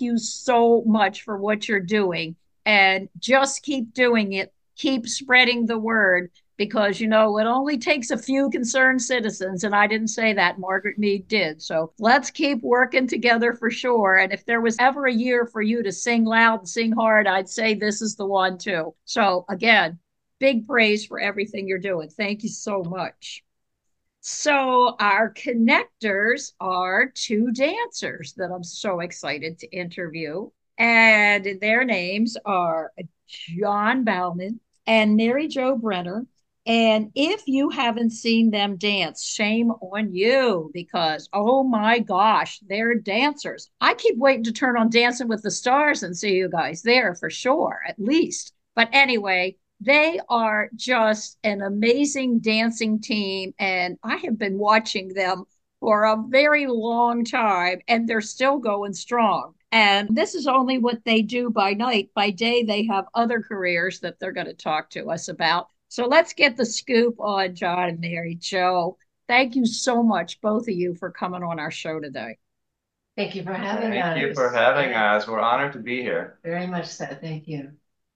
you 0.01 0.17
so 0.17 0.84
much 0.86 1.22
for 1.24 1.38
what 1.38 1.67
you're 1.67 1.79
doing. 1.79 2.36
And 2.65 3.10
just 3.20 3.63
keep 3.63 3.93
doing 3.93 4.34
it. 4.34 4.53
Keep 4.75 5.08
spreading 5.08 5.65
the 5.65 5.77
word 5.77 6.31
because, 6.58 7.00
you 7.00 7.08
know, 7.08 7.39
it 7.39 7.46
only 7.46 7.77
takes 7.77 8.12
a 8.12 8.17
few 8.17 8.50
concerned 8.50 9.01
citizens. 9.01 9.63
And 9.63 9.74
I 9.74 9.88
didn't 9.88 10.10
say 10.10 10.34
that, 10.34 10.60
Margaret 10.60 11.00
Mead 11.00 11.27
did. 11.27 11.62
So 11.62 11.91
let's 11.98 12.29
keep 12.29 12.62
working 12.62 13.08
together 13.08 13.53
for 13.53 13.72
sure. 13.72 14.17
And 14.17 14.31
if 14.31 14.46
there 14.46 14.62
was 14.62 14.77
ever 14.79 15.08
a 15.08 15.13
year 15.13 15.46
for 15.46 15.62
you 15.62 15.81
to 15.81 15.91
sing 15.91 16.24
loud 16.24 16.60
and 16.60 16.70
sing 16.70 16.91
hard, 16.91 17.25
I'd 17.25 17.50
say 17.50 17.74
this 17.74 18.01
is 18.01 18.15
the 18.15 18.25
one 18.25 18.58
too. 18.58 18.93
So 19.05 19.46
again, 19.50 19.98
big 20.39 20.67
praise 20.67 21.05
for 21.05 21.20
everything 21.20 21.67
you're 21.67 21.79
doing. 21.79 22.10
Thank 22.10 22.43
you 22.43 22.50
so 22.50 22.84
much. 22.84 23.43
So, 24.24 24.96
our 25.00 25.34
connectors 25.34 26.54
are 26.60 27.12
two 27.13 27.51
dancers 27.51 28.34
that 28.38 28.51
I'm 28.51 28.63
so 28.63 29.00
excited 29.00 29.58
to 29.60 29.75
interview. 29.75 30.50
And 30.78 31.60
their 31.60 31.84
names 31.84 32.38
are 32.46 32.92
John 33.28 34.04
Bouman 34.04 34.60
and 34.86 35.16
Mary 35.16 35.48
Jo 35.48 35.75
Brenner. 35.75 36.28
And 36.68 37.12
if 37.16 37.48
you 37.48 37.72
haven't 37.72 38.12
seen 38.12 38.51
them 38.51 38.78
dance, 38.78 39.24
shame 39.24 39.72
on 39.72 40.13
you 40.13 40.70
because, 40.72 41.28
oh 41.34 41.63
my 41.63 41.98
gosh, 41.98 42.60
they're 42.68 42.94
dancers. 42.94 43.72
I 43.82 43.96
keep 43.96 44.18
waiting 44.18 44.44
to 44.44 44.51
turn 44.51 44.78
on 44.78 44.92
Dancing 44.92 45.28
with 45.28 45.42
the 45.42 45.50
Stars 45.50 46.04
and 46.04 46.16
see 46.16 46.36
you 46.36 46.50
guys 46.50 46.84
there 46.84 47.16
for 47.16 47.32
sure, 47.32 47.82
at 47.88 48.00
least. 48.00 48.54
But 48.75 48.90
anyway, 48.92 49.58
they 49.81 50.19
are 50.29 50.69
just 50.75 51.38
an 51.43 51.61
amazing 51.61 52.39
dancing 52.39 53.01
team. 53.01 53.53
And 53.59 53.97
I 54.03 54.17
have 54.17 54.38
been 54.38 54.57
watching 54.57 55.09
them 55.09 55.45
for 55.79 56.03
a 56.05 56.23
very 56.29 56.67
long 56.67 57.25
time, 57.25 57.79
and 57.88 58.07
they're 58.07 58.21
still 58.21 58.59
going 58.59 58.93
strong. 58.93 59.55
And 59.71 60.15
this 60.15 60.35
is 60.35 60.47
only 60.47 60.77
what 60.77 61.03
they 61.05 61.21
do 61.21 61.50
by 61.50 61.73
night. 61.73 62.11
By 62.13 62.29
day, 62.29 62.63
they 62.63 62.85
have 62.85 63.05
other 63.15 63.41
careers 63.41 64.00
that 64.01 64.19
they're 64.19 64.31
going 64.31 64.47
to 64.47 64.53
talk 64.53 64.91
to 64.91 65.09
us 65.09 65.27
about. 65.27 65.67
So 65.88 66.05
let's 66.05 66.33
get 66.33 66.55
the 66.55 66.65
scoop 66.65 67.19
on 67.19 67.55
John 67.55 67.89
and 67.89 68.00
Mary 68.00 68.35
Jo. 68.35 68.97
Thank 69.27 69.55
you 69.55 69.65
so 69.65 70.03
much, 70.03 70.39
both 70.41 70.63
of 70.63 70.75
you, 70.75 70.93
for 70.93 71.09
coming 71.09 71.41
on 71.41 71.59
our 71.59 71.71
show 71.71 72.00
today. 72.00 72.38
Thank 73.17 73.35
you 73.35 73.43
for 73.43 73.53
having 73.53 73.97
us. 73.97 74.13
Thank 74.13 74.27
you 74.27 74.33
for 74.33 74.51
having 74.51 74.93
us. 74.93 75.27
We're 75.27 75.39
honored 75.39 75.73
to 75.73 75.79
be 75.79 76.01
here. 76.01 76.39
Very 76.43 76.67
much 76.67 76.88
so. 76.88 77.05
Thank 77.05 77.47
you. 77.47 77.71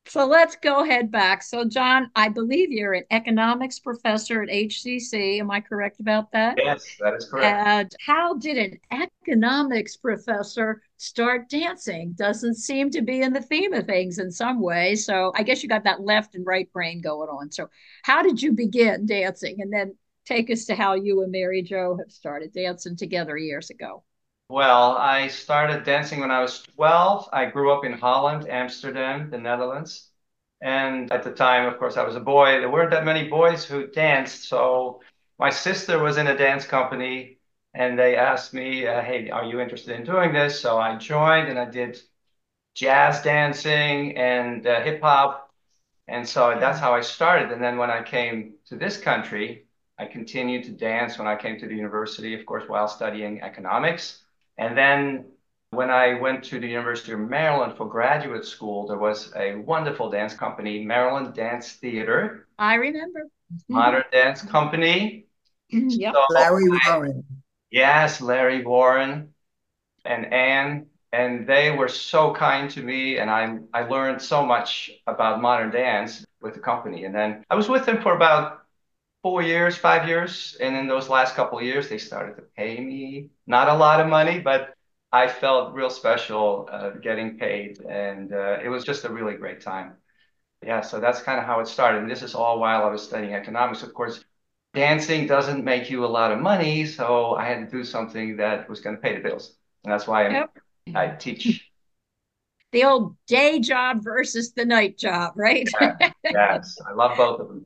So 0.08 0.26
let's 0.26 0.56
go 0.56 0.84
ahead 0.84 1.12
back. 1.12 1.42
So, 1.42 1.66
John, 1.66 2.12
I 2.16 2.30
believe 2.30 2.72
you're 2.72 2.94
an 2.94 3.06
economics 3.10 3.80
professor 3.80 4.44
at 4.44 4.50
HCC. 4.50 5.40
Am 5.40 5.50
I 5.50 5.60
correct 5.60 6.00
about 6.00 6.32
that? 6.32 6.58
Yes, 6.58 6.96
that 7.00 7.16
is 7.16 7.26
correct. 7.26 7.68
And 7.68 7.92
how 8.06 8.36
did 8.36 8.80
an 8.92 9.08
economics 9.24 9.98
professor 9.98 10.82
start 10.98 11.50
dancing? 11.50 12.14
Doesn't 12.16 12.56
seem 12.56 12.92
to 12.92 13.02
be 13.02 13.22
in 13.22 13.34
the 13.34 13.42
theme 13.42 13.74
of 13.74 13.88
things 13.88 14.20
in 14.20 14.32
some 14.32 14.62
way. 14.62 14.96
So, 14.96 15.34
I 15.36 15.44
guess 15.44 15.64
you 15.64 15.70
got 15.70 15.84
that 15.86 16.02
left 16.02 16.36
and 16.36 16.46
right 16.46 16.72
brain 16.72 17.02
going 17.02 17.30
on. 17.30 17.52
So, 17.52 17.70
how 18.04 18.22
did 18.22 18.42
you 18.42 18.52
begin 18.52 19.08
dancing? 19.08 19.58
And 19.60 19.74
then 19.74 19.96
take 20.26 20.52
us 20.52 20.66
to 20.66 20.76
how 20.76 20.94
you 20.94 21.24
and 21.24 21.32
Mary 21.32 21.62
Jo 21.62 21.98
have 21.98 22.12
started 22.12 22.54
dancing 22.54 22.96
together 22.96 23.38
years 23.38 23.70
ago. 23.70 24.04
Well, 24.50 24.96
I 24.98 25.28
started 25.28 25.84
dancing 25.84 26.20
when 26.20 26.32
I 26.32 26.42
was 26.42 26.62
12. 26.64 27.30
I 27.34 27.46
grew 27.46 27.72
up 27.72 27.84
in 27.86 27.94
Holland, 27.94 28.48
Amsterdam, 28.48 29.30
the 29.30 29.38
Netherlands. 29.40 30.10
And 30.62 31.12
at 31.12 31.24
the 31.24 31.32
time, 31.32 31.66
of 31.68 31.78
course, 31.80 31.98
I 31.98 32.04
was 32.04 32.16
a 32.16 32.20
boy. 32.20 32.60
There 32.60 32.70
weren't 32.70 32.92
that 32.92 33.06
many 33.06 33.28
boys 33.28 33.66
who 33.66 33.88
danced. 33.88 34.44
So 34.46 35.02
my 35.40 35.50
sister 35.50 36.00
was 36.00 36.18
in 36.18 36.28
a 36.28 36.38
dance 36.38 36.66
company 36.66 37.40
and 37.74 37.98
they 38.00 38.16
asked 38.16 38.54
me, 38.54 38.88
uh, 38.88 39.02
hey, 39.02 39.30
are 39.30 39.46
you 39.46 39.60
interested 39.60 39.96
in 39.96 40.06
doing 40.06 40.32
this? 40.34 40.60
So 40.60 40.78
I 40.80 40.96
joined 40.98 41.50
and 41.50 41.60
I 41.60 41.66
did 41.66 42.00
jazz 42.76 43.22
dancing 43.24 44.18
and 44.18 44.66
uh, 44.68 44.82
hip 44.82 45.02
hop. 45.02 45.54
And 46.08 46.28
so 46.28 46.58
that's 46.60 46.80
how 46.80 46.94
I 46.94 47.02
started. 47.02 47.52
And 47.52 47.64
then 47.64 47.78
when 47.78 47.92
I 47.92 48.04
came 48.04 48.56
to 48.68 48.78
this 48.78 48.98
country, 48.98 49.68
I 50.00 50.06
continued 50.08 50.66
to 50.66 50.72
dance 50.74 51.18
when 51.20 51.28
I 51.28 51.36
came 51.38 51.60
to 51.60 51.68
the 51.68 51.76
university, 51.76 52.36
of 52.36 52.46
course, 52.46 52.68
while 52.70 52.88
studying 52.90 53.42
economics. 53.42 54.25
And 54.58 54.78
then 54.78 55.26
when 55.72 55.90
I 55.90 56.20
went 56.20 56.44
to 56.46 56.60
the 56.60 56.68
University 56.68 57.12
of 57.12 57.20
Maryland 57.20 57.76
for 57.78 57.88
graduate 57.88 58.46
school, 58.46 58.88
there 58.88 58.98
was 58.98 59.34
a 59.36 59.56
wonderful 59.56 60.10
dance 60.10 60.34
company, 60.34 60.84
Maryland 60.84 61.34
Dance 61.34 61.74
Theater. 61.74 62.48
I 62.58 62.76
remember. 62.76 63.24
Mm-hmm. 63.54 63.74
Modern 63.76 64.04
Dance 64.12 64.42
Company. 64.42 65.26
Mm-hmm. 65.74 65.90
Yep. 65.90 66.14
So 66.14 66.34
Larry 66.34 66.64
I- 66.72 66.98
Warren. 66.98 67.24
Yes, 67.72 68.22
Larry 68.22 68.64
Warren 68.64 69.34
and 70.06 70.32
Anne, 70.32 70.86
and 71.12 71.46
they 71.48 71.72
were 71.72 71.90
so 71.90 72.34
kind 72.34 72.70
to 72.72 72.82
me, 72.82 73.18
and 73.18 73.30
I 73.30 73.58
I 73.74 73.84
learned 73.84 74.22
so 74.22 74.46
much 74.46 74.92
about 75.08 75.42
modern 75.42 75.72
dance 75.72 76.26
with 76.42 76.54
the 76.54 76.60
company. 76.60 77.06
And 77.06 77.14
then 77.14 77.44
I 77.50 77.56
was 77.56 77.68
with 77.68 77.86
them 77.86 78.02
for 78.02 78.16
about 78.16 78.65
four 79.26 79.42
years, 79.42 79.76
five 79.76 80.08
years, 80.08 80.56
and 80.62 80.76
in 80.76 80.86
those 80.86 81.10
last 81.10 81.34
couple 81.34 81.58
of 81.58 81.64
years, 81.64 81.90
they 81.90 81.98
started 81.98 82.36
to 82.36 82.44
pay 82.56 82.80
me 82.80 83.32
not 83.48 83.68
a 83.68 83.74
lot 83.74 84.00
of 84.00 84.06
money, 84.06 84.38
but 84.38 84.76
I 85.12 85.28
felt 85.28 85.74
real 85.74 85.90
special 85.90 86.70
uh, 86.72 86.92
getting 87.02 87.40
paid, 87.40 87.82
and 87.90 88.32
uh, 88.32 88.60
it 88.64 88.70
was 88.70 88.84
just 88.84 89.04
a 89.04 89.10
really 89.10 89.34
great 89.34 89.62
time. 89.62 89.94
Yeah, 90.64 90.82
so 90.82 91.00
that's 91.00 91.24
kind 91.24 91.40
of 91.40 91.46
how 91.46 91.60
it 91.60 91.68
started. 91.68 92.04
And 92.04 92.12
this 92.12 92.22
is 92.22 92.36
all 92.36 92.60
while 92.60 92.84
I 92.84 92.90
was 92.92 93.02
studying 93.02 93.34
economics. 93.34 93.82
Of 93.82 93.96
course, 93.96 94.24
dancing 94.76 95.26
doesn't 95.26 95.64
make 95.64 95.90
you 95.90 96.06
a 96.06 96.12
lot 96.20 96.32
of 96.32 96.40
money, 96.40 96.86
so 96.86 97.34
I 97.34 97.46
had 97.46 97.68
to 97.68 97.78
do 97.78 97.84
something 97.84 98.38
that 98.38 98.70
was 98.70 98.80
going 98.80 98.96
to 98.96 99.02
pay 99.02 99.16
the 99.16 99.22
bills. 99.28 99.56
And 99.84 99.92
that's 99.92 100.06
why 100.06 100.30
yep. 100.30 100.52
I 100.94 101.08
teach. 101.08 101.68
The 102.74 102.84
old 102.84 103.16
day 103.26 103.60
job 103.60 104.04
versus 104.04 104.54
the 104.54 104.66
night 104.66 105.00
job, 105.00 105.34
right? 105.36 105.68
yeah. 105.82 106.12
Yes, 106.30 106.78
I 106.88 106.94
love 106.94 107.18
both 107.18 107.40
of 107.40 107.48
them. 107.48 107.66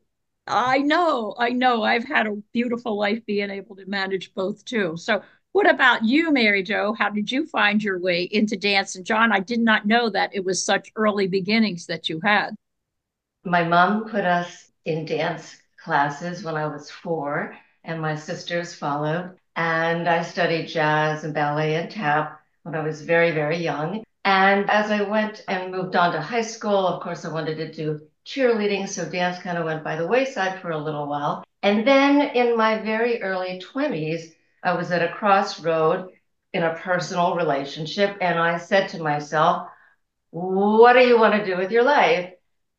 I 0.50 0.78
know, 0.78 1.34
I 1.38 1.50
know. 1.50 1.82
I've 1.82 2.04
had 2.04 2.26
a 2.26 2.36
beautiful 2.52 2.98
life 2.98 3.24
being 3.26 3.50
able 3.50 3.76
to 3.76 3.86
manage 3.86 4.34
both 4.34 4.64
too. 4.64 4.96
So, 4.96 5.22
what 5.52 5.68
about 5.68 6.04
you, 6.04 6.32
Mary 6.32 6.62
Jo? 6.62 6.92
How 6.92 7.10
did 7.10 7.30
you 7.30 7.46
find 7.46 7.82
your 7.82 7.98
way 7.98 8.22
into 8.22 8.56
dance? 8.56 8.94
And 8.94 9.04
John, 9.04 9.32
I 9.32 9.40
did 9.40 9.60
not 9.60 9.86
know 9.86 10.08
that 10.10 10.34
it 10.34 10.44
was 10.44 10.64
such 10.64 10.92
early 10.94 11.26
beginnings 11.26 11.86
that 11.86 12.08
you 12.08 12.20
had. 12.22 12.54
My 13.44 13.64
mom 13.64 14.08
put 14.08 14.24
us 14.24 14.70
in 14.84 15.06
dance 15.06 15.56
classes 15.82 16.44
when 16.44 16.56
I 16.56 16.66
was 16.66 16.90
four, 16.90 17.56
and 17.84 18.00
my 18.00 18.14
sisters 18.14 18.74
followed. 18.74 19.36
And 19.56 20.08
I 20.08 20.22
studied 20.22 20.68
jazz 20.68 21.24
and 21.24 21.34
ballet 21.34 21.74
and 21.74 21.90
tap 21.90 22.40
when 22.62 22.74
I 22.74 22.82
was 22.82 23.02
very, 23.02 23.30
very 23.32 23.56
young. 23.56 24.04
And 24.24 24.70
as 24.70 24.90
I 24.90 25.02
went 25.02 25.44
and 25.48 25.72
moved 25.72 25.96
on 25.96 26.12
to 26.12 26.20
high 26.20 26.42
school, 26.42 26.86
of 26.86 27.02
course, 27.02 27.24
I 27.24 27.32
wanted 27.32 27.56
to 27.56 27.72
do 27.72 28.00
cheerleading, 28.26 28.88
so 28.88 29.08
dance 29.08 29.38
kind 29.38 29.58
of 29.58 29.64
went 29.64 29.84
by 29.84 29.96
the 29.96 30.06
wayside 30.06 30.60
for 30.60 30.70
a 30.70 30.78
little 30.78 31.06
while. 31.06 31.44
And 31.62 31.86
then 31.86 32.20
in 32.20 32.56
my 32.56 32.78
very 32.78 33.22
early 33.22 33.60
20s, 33.60 34.32
I 34.62 34.74
was 34.74 34.90
at 34.90 35.02
a 35.02 35.12
crossroad 35.12 36.10
in 36.52 36.62
a 36.62 36.74
personal 36.74 37.36
relationship, 37.36 38.16
and 38.20 38.38
I 38.38 38.58
said 38.58 38.88
to 38.90 39.02
myself, 39.02 39.68
What 40.30 40.94
do 40.94 41.00
you 41.00 41.18
want 41.18 41.34
to 41.34 41.44
do 41.44 41.56
with 41.56 41.70
your 41.70 41.84
life? 41.84 42.32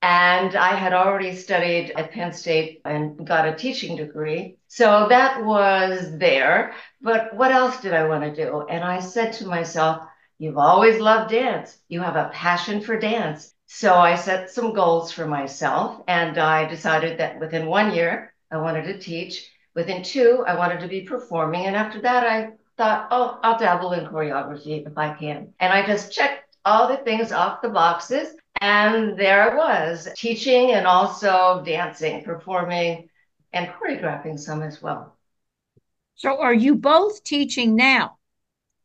And 0.03 0.55
I 0.55 0.75
had 0.75 0.93
already 0.93 1.35
studied 1.35 1.91
at 1.91 2.11
Penn 2.11 2.33
State 2.33 2.81
and 2.85 3.25
got 3.25 3.47
a 3.47 3.55
teaching 3.55 3.95
degree. 3.95 4.57
So 4.67 5.07
that 5.09 5.45
was 5.45 6.17
there. 6.17 6.73
But 7.01 7.35
what 7.35 7.51
else 7.51 7.81
did 7.81 7.93
I 7.93 8.07
want 8.07 8.23
to 8.23 8.33
do? 8.35 8.65
And 8.67 8.83
I 8.83 8.99
said 8.99 9.33
to 9.33 9.47
myself, 9.47 10.01
You've 10.39 10.57
always 10.57 10.99
loved 10.99 11.29
dance. 11.29 11.77
You 11.87 12.01
have 12.01 12.15
a 12.15 12.31
passion 12.33 12.81
for 12.81 12.97
dance. 12.97 13.53
So 13.73 13.95
I 13.95 14.15
set 14.15 14.49
some 14.49 14.73
goals 14.73 15.13
for 15.13 15.25
myself 15.25 16.01
and 16.05 16.37
I 16.37 16.67
decided 16.67 17.17
that 17.19 17.39
within 17.39 17.67
one 17.67 17.95
year, 17.95 18.33
I 18.51 18.57
wanted 18.57 18.83
to 18.83 18.99
teach. 18.99 19.49
Within 19.75 20.03
two, 20.03 20.43
I 20.45 20.55
wanted 20.55 20.81
to 20.81 20.89
be 20.89 21.03
performing. 21.03 21.65
And 21.65 21.75
after 21.75 22.01
that, 22.01 22.25
I 22.25 22.51
thought, 22.75 23.07
oh, 23.11 23.39
I'll 23.41 23.57
dabble 23.57 23.93
in 23.93 24.07
choreography 24.07 24.85
if 24.85 24.97
I 24.97 25.13
can. 25.13 25.53
And 25.61 25.71
I 25.71 25.85
just 25.85 26.11
checked 26.11 26.57
all 26.65 26.89
the 26.89 26.97
things 26.97 27.31
off 27.31 27.61
the 27.61 27.69
boxes. 27.69 28.35
And 28.59 29.17
there 29.17 29.53
I 29.53 29.55
was 29.55 30.09
teaching 30.17 30.71
and 30.71 30.85
also 30.85 31.63
dancing, 31.65 32.25
performing, 32.25 33.07
and 33.53 33.69
choreographing 33.69 34.37
some 34.37 34.63
as 34.63 34.81
well. 34.81 35.15
So, 36.15 36.41
are 36.41 36.53
you 36.53 36.75
both 36.75 37.23
teaching 37.23 37.77
now? 37.77 38.17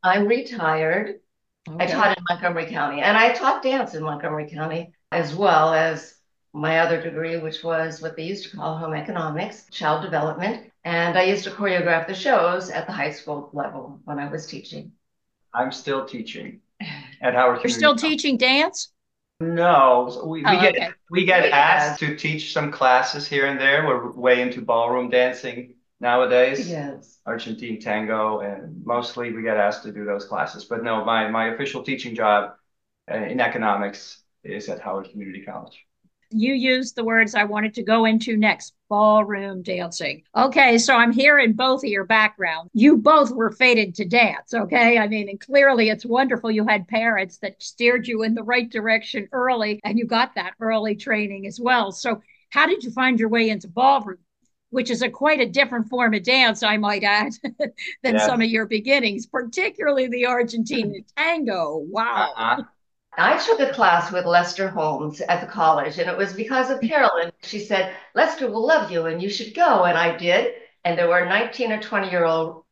I'm 0.01 0.27
retired. 0.27 1.19
Okay. 1.67 1.83
I 1.83 1.87
taught 1.87 2.17
in 2.17 2.23
Montgomery 2.29 2.65
County 2.67 3.01
and 3.01 3.17
I 3.17 3.33
taught 3.33 3.61
dance 3.61 3.93
in 3.93 4.03
Montgomery 4.03 4.49
County 4.49 4.93
as 5.11 5.35
well 5.35 5.73
as 5.73 6.15
my 6.53 6.79
other 6.79 7.01
degree, 7.01 7.37
which 7.37 7.63
was 7.63 8.01
what 8.01 8.15
they 8.15 8.23
used 8.23 8.49
to 8.49 8.57
call 8.57 8.77
home 8.77 8.93
economics, 8.93 9.65
child 9.69 10.01
development. 10.03 10.71
And 10.85 11.17
I 11.17 11.23
used 11.23 11.43
to 11.43 11.51
choreograph 11.51 12.07
the 12.07 12.15
shows 12.15 12.69
at 12.69 12.87
the 12.87 12.93
high 12.93 13.11
school 13.11 13.49
level 13.53 13.99
when 14.05 14.19
I 14.19 14.29
was 14.29 14.47
teaching. 14.47 14.93
I'm 15.53 15.71
still 15.71 16.05
teaching 16.05 16.61
at 17.21 17.33
Howard. 17.33 17.61
You're 17.63 17.69
still 17.69 17.95
teaching 17.95 18.37
dance? 18.37 18.91
No, 19.39 20.23
we, 20.25 20.39
we 20.39 20.45
oh, 20.47 20.61
get 20.61 20.75
okay. 20.75 20.89
we 21.11 21.23
get 21.23 21.51
asked 21.51 21.99
to 21.99 22.15
teach 22.15 22.53
some 22.53 22.71
classes 22.71 23.27
here 23.27 23.45
and 23.45 23.59
there. 23.59 23.85
We're 23.85 24.11
way 24.11 24.41
into 24.41 24.61
ballroom 24.61 25.11
dancing 25.11 25.75
nowadays. 25.99 26.69
Yes. 26.69 27.19
Argentine 27.25 27.79
tango, 27.79 28.39
and 28.39 28.85
mostly 28.85 29.33
we 29.33 29.43
get 29.43 29.57
asked 29.57 29.83
to 29.83 29.91
do 29.91 30.05
those 30.05 30.25
classes. 30.25 30.65
But 30.65 30.83
no, 30.83 31.03
my 31.03 31.29
my 31.29 31.53
official 31.53 31.83
teaching 31.83 32.15
job 32.15 32.53
uh, 33.11 33.17
in 33.17 33.41
economics 33.41 34.23
is 34.43 34.69
at 34.69 34.79
Howard 34.79 35.09
Community 35.11 35.43
College 35.43 35.85
you 36.29 36.53
used 36.53 36.95
the 36.95 37.03
words 37.03 37.35
I 37.35 37.43
wanted 37.45 37.73
to 37.75 37.83
go 37.83 38.05
into 38.05 38.37
next 38.37 38.73
ballroom 38.89 39.61
dancing. 39.61 40.23
Okay, 40.35 40.77
so 40.77 40.95
I'm 40.95 41.11
hearing 41.11 41.53
both 41.53 41.83
of 41.83 41.89
your 41.89 42.05
background. 42.05 42.69
You 42.73 42.97
both 42.97 43.31
were 43.31 43.51
fated 43.51 43.95
to 43.95 44.05
dance, 44.05 44.53
okay? 44.53 44.97
I 44.97 45.07
mean, 45.07 45.29
and 45.29 45.39
clearly 45.39 45.89
it's 45.89 46.05
wonderful 46.05 46.51
you 46.51 46.65
had 46.65 46.87
parents 46.87 47.37
that 47.39 47.61
steered 47.61 48.07
you 48.07 48.23
in 48.23 48.33
the 48.33 48.43
right 48.43 48.69
direction 48.69 49.27
early 49.31 49.79
and 49.83 49.97
you 49.97 50.05
got 50.05 50.35
that 50.35 50.53
early 50.59 50.95
training 50.95 51.47
as 51.47 51.59
well. 51.59 51.91
So, 51.91 52.21
how 52.49 52.65
did 52.65 52.83
you 52.83 52.91
find 52.91 53.19
your 53.19 53.29
way 53.29 53.49
into 53.49 53.67
ballroom? 53.67 54.19
Which 54.69 54.91
is 54.91 55.01
a 55.01 55.09
quite 55.09 55.39
a 55.39 55.45
different 55.45 55.87
form 55.87 56.13
of 56.13 56.23
dance, 56.23 56.61
I 56.61 56.77
might 56.77 57.03
add, 57.03 57.31
than 58.03 58.15
yeah. 58.15 58.25
some 58.25 58.41
of 58.41 58.49
your 58.49 58.65
beginnings, 58.65 59.25
particularly 59.25 60.07
the 60.07 60.25
Argentine 60.25 61.05
tango. 61.15 61.85
Wow. 61.89 62.33
Uh-huh. 62.35 62.63
I 63.17 63.37
took 63.43 63.59
a 63.59 63.73
class 63.73 64.11
with 64.11 64.25
Lester 64.25 64.69
Holmes 64.69 65.21
at 65.21 65.41
the 65.41 65.47
college, 65.47 65.97
and 65.97 66.09
it 66.09 66.17
was 66.17 66.33
because 66.33 66.69
of 66.69 66.81
Carolyn. 66.81 67.31
She 67.41 67.59
said, 67.59 67.95
Lester 68.13 68.49
will 68.51 68.65
love 68.65 68.91
you, 68.91 69.07
and 69.07 69.21
you 69.21 69.29
should 69.29 69.55
go. 69.55 69.85
And 69.85 69.97
I 69.97 70.15
did. 70.15 70.53
And 70.85 70.97
there 70.97 71.07
were 71.07 71.25
19 71.25 71.71
or 71.71 71.81
20 71.81 72.11
year 72.11 72.25
old 72.25 72.63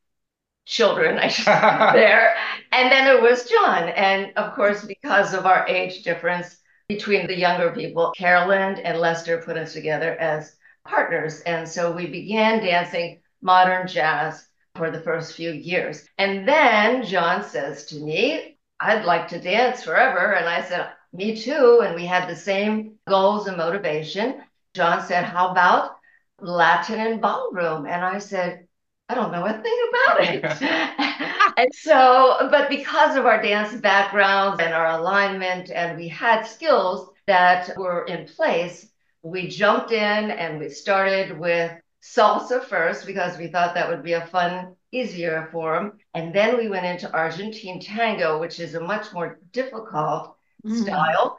children 0.66 1.18
I 1.18 1.28
should 1.28 1.46
there. 1.94 2.36
And 2.72 2.92
then 2.92 3.06
there 3.06 3.22
was 3.22 3.50
John. 3.50 3.90
And 3.90 4.34
of 4.36 4.54
course, 4.54 4.84
because 4.86 5.34
of 5.34 5.46
our 5.46 5.68
age 5.68 6.04
difference 6.04 6.58
between 6.88 7.28
the 7.28 7.38
younger 7.38 7.72
people, 7.72 8.14
Carolyn 8.18 8.80
and 8.80 9.00
Lester 9.00 9.42
put 9.42 9.58
us 9.58 9.74
together 9.74 10.16
as 10.16 10.56
partners. 10.86 11.42
And 11.42 11.68
so 11.68 11.92
we 11.92 12.08
began 12.08 12.64
dancing 12.64 13.20
modern 13.42 13.88
jazz 13.88 14.48
for 14.76 14.92
the 14.92 15.02
first 15.02 15.34
few 15.34 15.52
years. 15.52 16.06
And 16.18 16.48
then 16.48 17.04
John 17.04 17.44
says 17.44 17.86
to 17.88 17.96
me, 17.96 18.58
I'd 18.80 19.06
like 19.06 19.28
to 19.30 19.40
dance 19.40 19.84
forever. 19.84 20.34
And 20.34 20.48
I 20.48 20.62
said, 20.62 20.90
Me 21.14 21.36
too. 21.36 21.82
And 21.84 21.96
we 21.96 22.06
had 22.06 22.30
the 22.30 22.36
same 22.36 22.96
goals 23.08 23.48
and 23.48 23.58
motivation. 23.58 24.42
John 24.74 25.06
said, 25.06 25.24
How 25.24 25.50
about 25.50 25.96
Latin 26.40 27.00
and 27.00 27.22
ballroom? 27.22 27.86
And 27.86 28.04
I 28.04 28.20
said, 28.20 28.68
I 29.08 29.16
don't 29.16 29.32
know 29.32 29.46
a 29.46 29.54
thing 29.54 29.90
about 29.90 30.24
it. 30.24 30.62
and 31.58 31.74
so, 31.74 32.48
but 32.52 32.70
because 32.70 33.16
of 33.16 33.26
our 33.26 33.42
dance 33.42 33.74
backgrounds 33.80 34.60
and 34.60 34.74
our 34.74 35.00
alignment, 35.00 35.70
and 35.70 35.98
we 35.98 36.08
had 36.08 36.44
skills 36.44 37.10
that 37.28 37.78
were 37.78 38.04
in 38.06 38.28
place, 38.28 38.88
we 39.26 39.48
jumped 39.48 39.92
in 39.92 40.30
and 40.30 40.60
we 40.60 40.70
started 40.70 41.38
with 41.40 41.72
salsa 42.04 42.64
first 42.64 43.08
because 43.08 43.40
we 43.40 43.48
thought 43.48 43.74
that 43.74 43.90
would 43.90 44.04
be 44.04 44.14
a 44.14 44.28
fun 44.28 44.76
easier 44.92 45.50
form. 45.52 45.94
And 46.14 46.32
then 46.32 46.58
we 46.58 46.70
went 46.70 46.86
into 46.86 47.12
Argentine 47.12 47.80
tango, 47.80 48.40
which 48.40 48.60
is 48.60 48.76
a 48.76 48.80
much 48.80 49.12
more 49.14 49.40
difficult 49.52 50.36
mm. 50.64 50.80
style. 50.80 51.38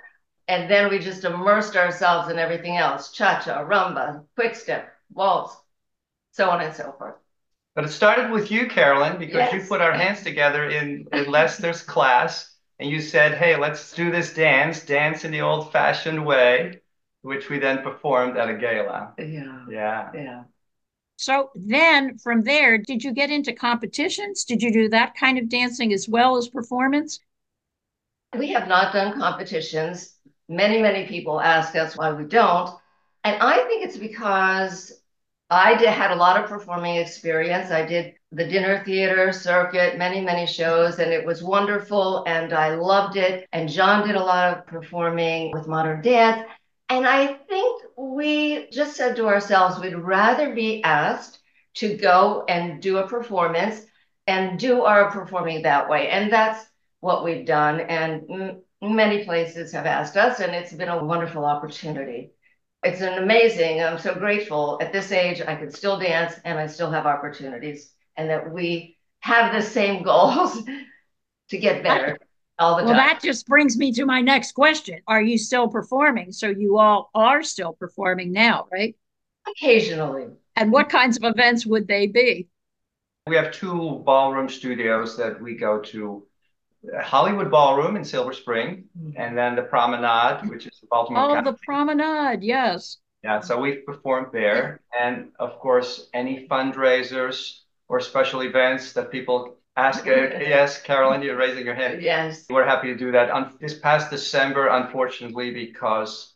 And 0.48 0.68
then 0.68 0.90
we 0.90 0.98
just 0.98 1.22
immersed 1.22 1.76
ourselves 1.76 2.28
in 2.28 2.40
everything 2.40 2.76
else 2.76 3.12
cha 3.12 3.38
cha, 3.38 3.62
rumba, 3.64 4.24
quick 4.34 4.56
step, 4.56 4.88
waltz, 5.14 5.56
so 6.32 6.50
on 6.50 6.62
and 6.62 6.74
so 6.74 6.92
forth. 6.98 7.14
But 7.76 7.84
it 7.84 7.90
started 7.90 8.32
with 8.32 8.50
you, 8.50 8.66
Carolyn, 8.66 9.16
because 9.18 9.52
yes. 9.52 9.54
you 9.54 9.60
put 9.60 9.80
our 9.80 9.92
hands 9.92 10.24
together 10.24 10.68
in, 10.68 11.06
in 11.12 11.30
Lester's 11.30 11.82
class 11.82 12.52
and 12.80 12.90
you 12.90 13.00
said, 13.00 13.34
hey, 13.34 13.56
let's 13.56 13.92
do 13.92 14.10
this 14.10 14.34
dance, 14.34 14.84
dance 14.84 15.24
in 15.24 15.30
the 15.30 15.42
old 15.42 15.70
fashioned 15.70 16.26
way, 16.26 16.80
which 17.26 17.50
we 17.50 17.58
then 17.58 17.82
performed 17.82 18.36
at 18.36 18.48
a 18.48 18.54
gala. 18.54 19.12
Yeah. 19.18 19.64
Yeah. 19.68 20.10
Yeah. 20.14 20.42
So 21.16 21.50
then 21.56 22.18
from 22.18 22.42
there, 22.42 22.78
did 22.78 23.02
you 23.02 23.12
get 23.12 23.30
into 23.30 23.52
competitions? 23.52 24.44
Did 24.44 24.62
you 24.62 24.72
do 24.72 24.88
that 24.90 25.16
kind 25.16 25.36
of 25.36 25.48
dancing 25.48 25.92
as 25.92 26.08
well 26.08 26.36
as 26.36 26.48
performance? 26.48 27.18
We 28.38 28.52
have 28.52 28.68
not 28.68 28.92
done 28.92 29.18
competitions. 29.18 30.14
Many, 30.48 30.80
many 30.80 31.08
people 31.08 31.40
ask 31.40 31.74
us 31.74 31.96
why 31.96 32.12
we 32.12 32.24
don't. 32.24 32.70
And 33.24 33.42
I 33.42 33.56
think 33.64 33.84
it's 33.84 33.96
because 33.96 34.92
I 35.50 35.74
did, 35.76 35.88
had 35.88 36.12
a 36.12 36.16
lot 36.16 36.40
of 36.40 36.48
performing 36.48 36.96
experience. 36.96 37.72
I 37.72 37.84
did 37.84 38.14
the 38.30 38.46
dinner 38.46 38.84
theater 38.84 39.32
circuit, 39.32 39.98
many, 39.98 40.20
many 40.20 40.46
shows, 40.46 41.00
and 41.00 41.10
it 41.12 41.26
was 41.26 41.42
wonderful 41.42 42.22
and 42.28 42.52
I 42.52 42.76
loved 42.76 43.16
it. 43.16 43.48
And 43.52 43.68
John 43.68 44.06
did 44.06 44.14
a 44.14 44.22
lot 44.22 44.56
of 44.56 44.66
performing 44.66 45.50
with 45.52 45.66
modern 45.66 46.02
dance. 46.02 46.46
And 46.88 47.06
I 47.06 47.26
think 47.26 47.82
we 47.96 48.70
just 48.70 48.96
said 48.96 49.16
to 49.16 49.26
ourselves, 49.26 49.80
we'd 49.80 49.94
rather 49.94 50.54
be 50.54 50.82
asked 50.84 51.38
to 51.74 51.96
go 51.96 52.44
and 52.48 52.80
do 52.80 52.98
a 52.98 53.08
performance 53.08 53.84
and 54.26 54.58
do 54.58 54.82
our 54.82 55.10
performing 55.10 55.62
that 55.62 55.88
way. 55.88 56.08
And 56.08 56.32
that's 56.32 56.64
what 57.00 57.24
we've 57.24 57.46
done. 57.46 57.80
And 57.80 58.30
m- 58.30 58.62
many 58.80 59.24
places 59.24 59.72
have 59.72 59.86
asked 59.86 60.16
us, 60.16 60.40
and 60.40 60.54
it's 60.54 60.72
been 60.72 60.88
a 60.88 61.04
wonderful 61.04 61.44
opportunity. 61.44 62.32
It's 62.82 63.00
an 63.00 63.22
amazing, 63.22 63.82
I'm 63.82 63.98
so 63.98 64.14
grateful 64.14 64.78
at 64.80 64.92
this 64.92 65.10
age, 65.10 65.40
I 65.40 65.56
can 65.56 65.70
still 65.72 65.98
dance 65.98 66.34
and 66.44 66.58
I 66.58 66.66
still 66.68 66.90
have 66.90 67.06
opportunities, 67.06 67.92
and 68.16 68.30
that 68.30 68.52
we 68.52 68.96
have 69.20 69.52
the 69.52 69.62
same 69.62 70.02
goals 70.04 70.62
to 71.50 71.58
get 71.58 71.82
better. 71.82 72.18
All 72.58 72.76
the 72.76 72.84
well, 72.84 72.94
time. 72.94 72.96
that 72.96 73.20
just 73.22 73.46
brings 73.46 73.76
me 73.76 73.92
to 73.92 74.06
my 74.06 74.20
next 74.20 74.52
question. 74.52 75.00
Are 75.06 75.22
you 75.22 75.38
still 75.38 75.68
performing? 75.68 76.32
So 76.32 76.48
you 76.48 76.78
all 76.78 77.10
are 77.14 77.42
still 77.42 77.72
performing 77.72 78.32
now, 78.32 78.66
right? 78.72 78.96
Occasionally. 79.48 80.28
And 80.56 80.72
what 80.72 80.88
kinds 80.88 81.16
of 81.16 81.24
events 81.24 81.66
would 81.66 81.86
they 81.86 82.06
be? 82.06 82.48
We 83.26 83.36
have 83.36 83.52
two 83.52 84.02
ballroom 84.04 84.48
studios 84.48 85.16
that 85.16 85.40
we 85.40 85.56
go 85.56 85.80
to. 85.80 86.26
Hollywood 87.02 87.50
Ballroom 87.50 87.96
in 87.96 88.04
Silver 88.04 88.32
Spring, 88.32 88.84
mm-hmm. 88.96 89.20
and 89.20 89.36
then 89.36 89.56
the 89.56 89.62
Promenade, 89.62 90.48
which 90.48 90.66
is 90.66 90.78
the 90.80 90.86
Baltimore 90.88 91.24
Oh, 91.24 91.34
County. 91.34 91.50
the 91.50 91.58
promenade, 91.66 92.44
yes. 92.44 92.98
Yeah, 93.24 93.40
so 93.40 93.58
we've 93.58 93.84
performed 93.84 94.28
there. 94.32 94.82
And 94.98 95.32
of 95.40 95.58
course, 95.58 96.08
any 96.14 96.46
fundraisers 96.46 97.62
or 97.88 97.98
special 97.98 98.42
events 98.42 98.92
that 98.92 99.10
people 99.10 99.56
ask. 99.76 100.06
uh, 100.06 100.10
yes, 100.40 100.80
Carolyn, 100.82 101.22
you're 101.22 101.36
raising 101.36 101.64
your 101.64 101.74
hand. 101.74 102.02
Yes, 102.02 102.46
We're 102.48 102.64
happy 102.66 102.88
to 102.88 102.96
do 102.96 103.12
that. 103.12 103.30
On 103.30 103.56
this 103.60 103.78
past 103.78 104.10
December, 104.10 104.68
unfortunately, 104.68 105.52
because 105.52 106.34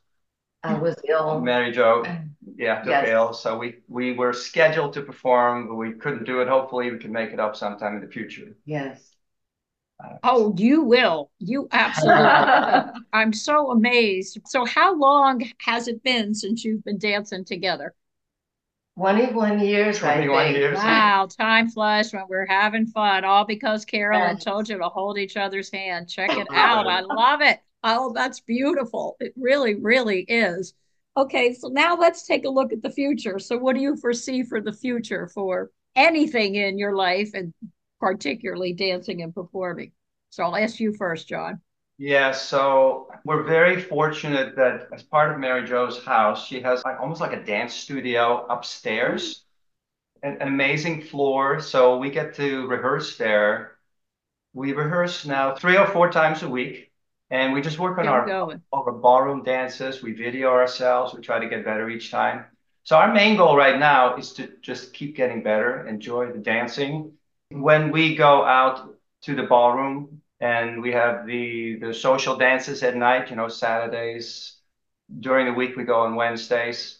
I 0.62 0.74
was 0.74 0.96
ill. 1.08 1.40
Mary 1.40 1.72
Jo, 1.72 2.04
yeah, 2.56 2.82
took 2.82 2.90
Yes. 2.90 3.08
ill. 3.08 3.32
So 3.32 3.58
we 3.58 3.78
we 3.88 4.12
were 4.12 4.32
scheduled 4.32 4.94
to 4.94 5.02
perform, 5.02 5.68
but 5.68 5.74
we 5.76 5.92
couldn't 5.94 6.24
do 6.24 6.40
it. 6.40 6.48
Hopefully, 6.48 6.90
we 6.90 6.98
can 6.98 7.12
make 7.12 7.30
it 7.32 7.40
up 7.40 7.56
sometime 7.56 7.96
in 7.96 8.00
the 8.02 8.08
future. 8.12 8.54
Yes. 8.64 9.16
Oh, 10.22 10.54
you 10.56 10.82
will. 10.82 11.30
You 11.38 11.68
absolutely. 11.72 12.50
I'm 13.12 13.32
so 13.32 13.70
amazed. 13.70 14.38
So, 14.46 14.64
how 14.64 14.94
long 14.94 15.42
has 15.60 15.88
it 15.88 16.02
been 16.02 16.34
since 16.34 16.64
you've 16.64 16.84
been 16.84 16.98
dancing 16.98 17.44
together? 17.44 17.94
21 19.00 19.60
years, 19.60 20.02
I 20.02 20.18
think. 20.18 20.56
years. 20.56 20.76
Wow, 20.76 21.26
time 21.26 21.70
flies 21.70 22.12
when 22.12 22.24
we're 22.28 22.46
having 22.46 22.86
fun, 22.86 23.24
all 23.24 23.46
because 23.46 23.86
Carolyn 23.86 24.36
Yes. 24.36 24.44
told 24.44 24.68
you 24.68 24.76
to 24.76 24.88
hold 24.90 25.16
each 25.16 25.38
other's 25.38 25.70
hand. 25.70 26.08
Check 26.10 26.30
it 26.30 26.46
out. 26.52 26.86
I 26.86 27.00
love 27.00 27.40
it. 27.40 27.60
Oh, 27.82 28.12
that's 28.12 28.40
beautiful. 28.40 29.16
It 29.18 29.32
really, 29.36 29.74
really 29.74 30.20
is. 30.28 30.74
Okay, 31.16 31.54
so 31.54 31.68
now 31.68 31.96
let's 31.96 32.26
take 32.26 32.44
a 32.44 32.50
look 32.50 32.74
at 32.74 32.82
the 32.82 32.90
future. 32.90 33.38
So, 33.38 33.56
what 33.56 33.74
do 33.74 33.80
you 33.80 33.96
foresee 33.96 34.42
for 34.42 34.60
the 34.60 34.72
future 34.72 35.28
for 35.28 35.70
anything 35.96 36.56
in 36.56 36.78
your 36.78 36.94
life, 36.94 37.30
and 37.32 37.54
particularly 38.00 38.74
dancing 38.74 39.22
and 39.22 39.34
performing? 39.34 39.92
So, 40.28 40.44
I'll 40.44 40.56
ask 40.56 40.78
you 40.78 40.92
first, 40.92 41.26
John. 41.26 41.62
Yeah, 42.02 42.32
so 42.32 43.08
we're 43.26 43.42
very 43.42 43.78
fortunate 43.78 44.56
that 44.56 44.88
as 44.90 45.02
part 45.02 45.32
of 45.32 45.38
Mary 45.38 45.68
Jo's 45.68 46.02
house, 46.02 46.46
she 46.46 46.62
has 46.62 46.82
like 46.82 46.98
almost 46.98 47.20
like 47.20 47.34
a 47.34 47.44
dance 47.44 47.74
studio 47.74 48.46
upstairs, 48.46 49.44
an, 50.22 50.38
an 50.40 50.48
amazing 50.48 51.02
floor. 51.02 51.60
So 51.60 51.98
we 51.98 52.08
get 52.08 52.34
to 52.36 52.66
rehearse 52.68 53.18
there. 53.18 53.76
We 54.54 54.72
rehearse 54.72 55.26
now 55.26 55.54
three 55.54 55.76
or 55.76 55.86
four 55.86 56.10
times 56.10 56.42
a 56.42 56.48
week, 56.48 56.90
and 57.28 57.52
we 57.52 57.60
just 57.60 57.78
work 57.78 57.98
on 57.98 58.08
our, 58.08 58.24
going. 58.24 58.62
our 58.72 58.92
ballroom 58.92 59.42
dances. 59.42 60.02
We 60.02 60.14
video 60.14 60.48
ourselves. 60.48 61.12
We 61.12 61.20
try 61.20 61.38
to 61.38 61.50
get 61.50 61.66
better 61.66 61.90
each 61.90 62.10
time. 62.10 62.46
So 62.82 62.96
our 62.96 63.12
main 63.12 63.36
goal 63.36 63.58
right 63.58 63.78
now 63.78 64.16
is 64.16 64.32
to 64.32 64.48
just 64.62 64.94
keep 64.94 65.16
getting 65.16 65.42
better, 65.42 65.86
enjoy 65.86 66.32
the 66.32 66.38
dancing. 66.38 67.12
When 67.50 67.92
we 67.92 68.16
go 68.16 68.42
out 68.42 68.88
to 69.24 69.34
the 69.34 69.42
ballroom, 69.42 70.22
and 70.40 70.82
we 70.82 70.92
have 70.92 71.26
the 71.26 71.76
the 71.80 71.92
social 71.94 72.36
dances 72.36 72.82
at 72.82 72.96
night, 72.96 73.30
you 73.30 73.36
know, 73.36 73.48
Saturdays. 73.48 74.56
During 75.20 75.46
the 75.46 75.52
week, 75.52 75.76
we 75.76 75.84
go 75.84 76.00
on 76.00 76.14
Wednesdays. 76.14 76.98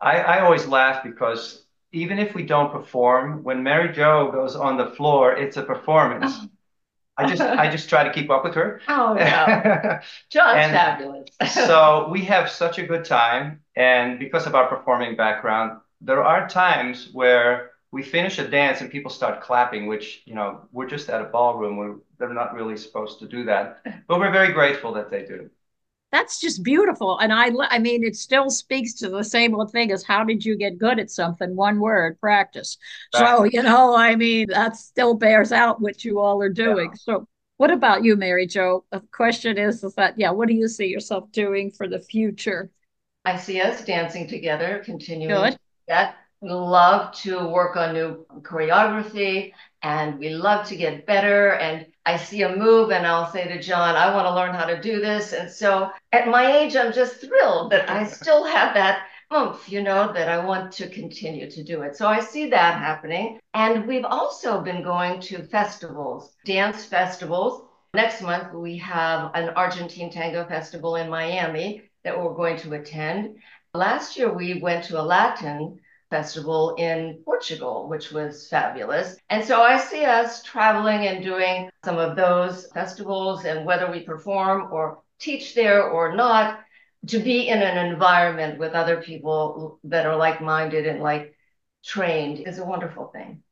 I, 0.00 0.20
I 0.20 0.40
always 0.40 0.66
laugh 0.66 1.02
because 1.02 1.64
even 1.92 2.18
if 2.18 2.34
we 2.34 2.44
don't 2.44 2.70
perform, 2.70 3.42
when 3.42 3.62
Mary 3.62 3.92
Jo 3.92 4.30
goes 4.30 4.54
on 4.54 4.76
the 4.76 4.86
floor, 4.86 5.32
it's 5.32 5.56
a 5.56 5.62
performance. 5.62 6.32
I 7.18 7.26
just 7.26 7.40
I 7.40 7.70
just 7.70 7.88
try 7.88 8.04
to 8.04 8.12
keep 8.12 8.30
up 8.30 8.44
with 8.44 8.54
her. 8.54 8.80
Oh, 8.88 9.14
no. 9.14 9.24
John's 10.30 10.66
fabulous. 10.66 11.30
So 11.50 12.08
we 12.10 12.22
have 12.26 12.50
such 12.50 12.78
a 12.78 12.86
good 12.86 13.06
time, 13.06 13.62
and 13.74 14.18
because 14.18 14.46
of 14.46 14.54
our 14.54 14.68
performing 14.68 15.16
background, 15.16 15.80
there 16.02 16.22
are 16.22 16.46
times 16.46 17.08
where 17.12 17.70
we 17.96 18.02
finish 18.02 18.38
a 18.38 18.46
dance 18.46 18.82
and 18.82 18.90
people 18.90 19.10
start 19.10 19.40
clapping, 19.40 19.86
which, 19.86 20.20
you 20.26 20.34
know, 20.34 20.68
we're 20.70 20.86
just 20.86 21.08
at 21.08 21.22
a 21.22 21.24
ballroom 21.24 21.78
where 21.78 21.94
they're 22.18 22.34
not 22.34 22.52
really 22.52 22.76
supposed 22.76 23.18
to 23.20 23.26
do 23.26 23.42
that. 23.44 23.80
But 24.06 24.18
we're 24.20 24.30
very 24.30 24.52
grateful 24.52 24.92
that 24.92 25.10
they 25.10 25.24
do. 25.24 25.48
That's 26.12 26.38
just 26.38 26.62
beautiful. 26.62 27.18
And 27.18 27.32
I, 27.32 27.48
I 27.70 27.78
mean, 27.78 28.04
it 28.04 28.14
still 28.14 28.50
speaks 28.50 28.92
to 28.96 29.08
the 29.08 29.24
same 29.24 29.54
old 29.54 29.72
thing 29.72 29.92
as 29.92 30.04
how 30.04 30.24
did 30.24 30.44
you 30.44 30.58
get 30.58 30.76
good 30.76 30.98
at 30.98 31.10
something? 31.10 31.56
One 31.56 31.80
word, 31.80 32.20
practice. 32.20 32.76
So, 33.14 33.44
you 33.44 33.62
know, 33.62 33.96
I 33.96 34.14
mean, 34.14 34.48
that 34.50 34.76
still 34.76 35.14
bears 35.14 35.50
out 35.50 35.80
what 35.80 36.04
you 36.04 36.20
all 36.20 36.42
are 36.42 36.50
doing. 36.50 36.94
So, 36.96 37.26
what 37.56 37.70
about 37.70 38.04
you, 38.04 38.14
Mary 38.14 38.46
Jo? 38.46 38.84
The 38.90 39.00
question 39.10 39.56
is, 39.56 39.82
is 39.82 39.94
that, 39.94 40.18
yeah, 40.18 40.32
what 40.32 40.48
do 40.48 40.54
you 40.54 40.68
see 40.68 40.88
yourself 40.88 41.32
doing 41.32 41.70
for 41.70 41.88
the 41.88 42.00
future? 42.00 42.70
I 43.24 43.38
see 43.38 43.62
us 43.62 43.86
dancing 43.86 44.28
together, 44.28 44.82
continuing 44.84 45.34
Good. 45.34 45.58
that. 45.88 46.16
We 46.40 46.50
love 46.50 47.14
to 47.22 47.48
work 47.48 47.76
on 47.76 47.94
new 47.94 48.26
choreography 48.42 49.52
and 49.82 50.18
we 50.18 50.30
love 50.30 50.66
to 50.68 50.76
get 50.76 51.06
better. 51.06 51.54
And 51.54 51.86
I 52.04 52.18
see 52.18 52.42
a 52.42 52.54
move 52.54 52.90
and 52.90 53.06
I'll 53.06 53.30
say 53.32 53.48
to 53.48 53.60
John, 53.60 53.96
I 53.96 54.14
want 54.14 54.26
to 54.26 54.34
learn 54.34 54.54
how 54.54 54.66
to 54.66 54.80
do 54.80 55.00
this. 55.00 55.32
And 55.32 55.50
so 55.50 55.90
at 56.12 56.28
my 56.28 56.58
age, 56.58 56.76
I'm 56.76 56.92
just 56.92 57.20
thrilled 57.20 57.72
that 57.72 57.88
I 57.88 58.06
still 58.18 58.44
have 58.44 58.74
that 58.74 59.06
oomph, 59.32 59.68
you 59.68 59.82
know, 59.82 60.12
that 60.12 60.28
I 60.28 60.44
want 60.44 60.72
to 60.72 60.88
continue 60.88 61.50
to 61.50 61.64
do 61.64 61.82
it. 61.82 61.96
So 61.96 62.06
I 62.06 62.20
see 62.20 62.50
that 62.50 62.78
happening. 62.78 63.40
And 63.54 63.86
we've 63.86 64.04
also 64.04 64.60
been 64.60 64.82
going 64.82 65.20
to 65.22 65.42
festivals, 65.44 66.34
dance 66.44 66.84
festivals. 66.84 67.62
Next 67.94 68.20
month, 68.20 68.52
we 68.52 68.76
have 68.78 69.30
an 69.34 69.50
Argentine 69.50 70.10
Tango 70.10 70.46
Festival 70.46 70.96
in 70.96 71.08
Miami 71.08 71.82
that 72.04 72.16
we're 72.16 72.34
going 72.34 72.58
to 72.58 72.74
attend. 72.74 73.36
Last 73.74 74.16
year, 74.16 74.32
we 74.32 74.60
went 74.60 74.84
to 74.84 75.00
a 75.00 75.02
Latin 75.02 75.80
festival 76.10 76.74
in 76.76 77.20
Portugal, 77.24 77.88
which 77.88 78.12
was 78.12 78.48
fabulous. 78.48 79.16
And 79.28 79.44
so 79.44 79.62
I 79.62 79.78
see 79.78 80.04
us 80.04 80.42
traveling 80.42 81.06
and 81.06 81.24
doing 81.24 81.70
some 81.84 81.98
of 81.98 82.16
those 82.16 82.66
festivals, 82.72 83.44
and 83.44 83.66
whether 83.66 83.90
we 83.90 84.00
perform 84.00 84.72
or 84.72 85.02
teach 85.18 85.54
there 85.54 85.88
or 85.88 86.14
not, 86.14 86.60
to 87.08 87.18
be 87.18 87.48
in 87.48 87.62
an 87.62 87.92
environment 87.92 88.58
with 88.58 88.72
other 88.72 89.02
people 89.02 89.80
that 89.84 90.06
are 90.06 90.16
like 90.16 90.40
minded 90.40 90.86
and 90.86 91.02
like 91.02 91.34
trained 91.84 92.40
is 92.46 92.58
a 92.58 92.64
wonderful 92.64 93.08
thing. 93.08 93.42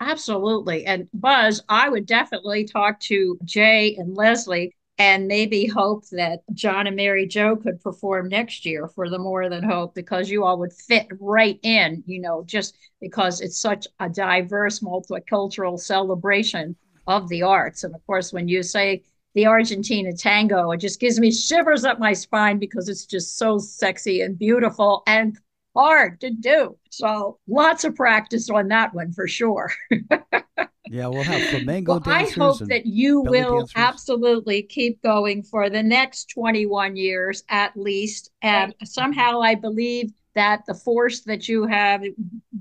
Absolutely. 0.00 0.84
And 0.84 1.08
Buzz, 1.14 1.62
I 1.68 1.88
would 1.88 2.06
definitely 2.06 2.64
talk 2.64 3.00
to 3.00 3.38
Jay 3.44 3.96
and 3.96 4.14
Leslie 4.14 4.75
and 4.98 5.26
maybe 5.28 5.66
hope 5.66 6.08
that 6.10 6.40
John 6.54 6.86
and 6.86 6.96
Mary 6.96 7.26
Jo 7.26 7.56
could 7.56 7.80
perform 7.82 8.28
next 8.28 8.64
year 8.64 8.88
for 8.88 9.10
the 9.10 9.18
More 9.18 9.48
Than 9.48 9.62
Hope 9.62 9.94
because 9.94 10.30
you 10.30 10.44
all 10.44 10.58
would 10.58 10.72
fit 10.72 11.06
right 11.20 11.58
in, 11.62 12.02
you 12.06 12.20
know, 12.20 12.44
just 12.44 12.76
because 13.00 13.40
it's 13.40 13.58
such 13.58 13.86
a 14.00 14.08
diverse 14.08 14.80
multicultural 14.80 15.78
celebration 15.78 16.76
of 17.06 17.28
the 17.28 17.42
arts. 17.42 17.84
And 17.84 17.94
of 17.94 18.04
course, 18.06 18.32
when 18.32 18.48
you 18.48 18.62
say 18.62 19.02
the 19.34 19.46
Argentina 19.46 20.12
tango, 20.14 20.70
it 20.70 20.78
just 20.78 20.98
gives 20.98 21.20
me 21.20 21.30
shivers 21.30 21.84
up 21.84 21.98
my 21.98 22.14
spine 22.14 22.58
because 22.58 22.88
it's 22.88 23.04
just 23.04 23.36
so 23.36 23.58
sexy 23.58 24.22
and 24.22 24.38
beautiful 24.38 25.02
and 25.06 25.38
hard 25.74 26.20
to 26.22 26.30
do. 26.30 26.78
So 26.90 27.38
lots 27.46 27.84
of 27.84 27.94
practice 27.94 28.48
on 28.48 28.68
that 28.68 28.94
one 28.94 29.12
for 29.12 29.28
sure. 29.28 29.70
Yeah, 30.88 31.08
we'll 31.08 31.24
have 31.24 31.42
flamenco 31.50 31.92
Well, 31.92 32.02
I 32.04 32.18
dancers. 32.24 32.36
hope 32.36 32.60
and 32.60 32.70
that 32.70 32.86
you 32.86 33.20
will 33.20 33.66
dancers. 33.66 33.72
absolutely 33.76 34.62
keep 34.62 35.02
going 35.02 35.42
for 35.42 35.68
the 35.70 35.82
next 35.82 36.26
21 36.30 36.96
years 36.96 37.42
at 37.48 37.76
least. 37.76 38.30
And 38.42 38.74
somehow 38.84 39.40
I 39.40 39.54
believe 39.54 40.12
that 40.34 40.62
the 40.66 40.74
force 40.74 41.20
that 41.22 41.48
you 41.48 41.66
have 41.66 42.02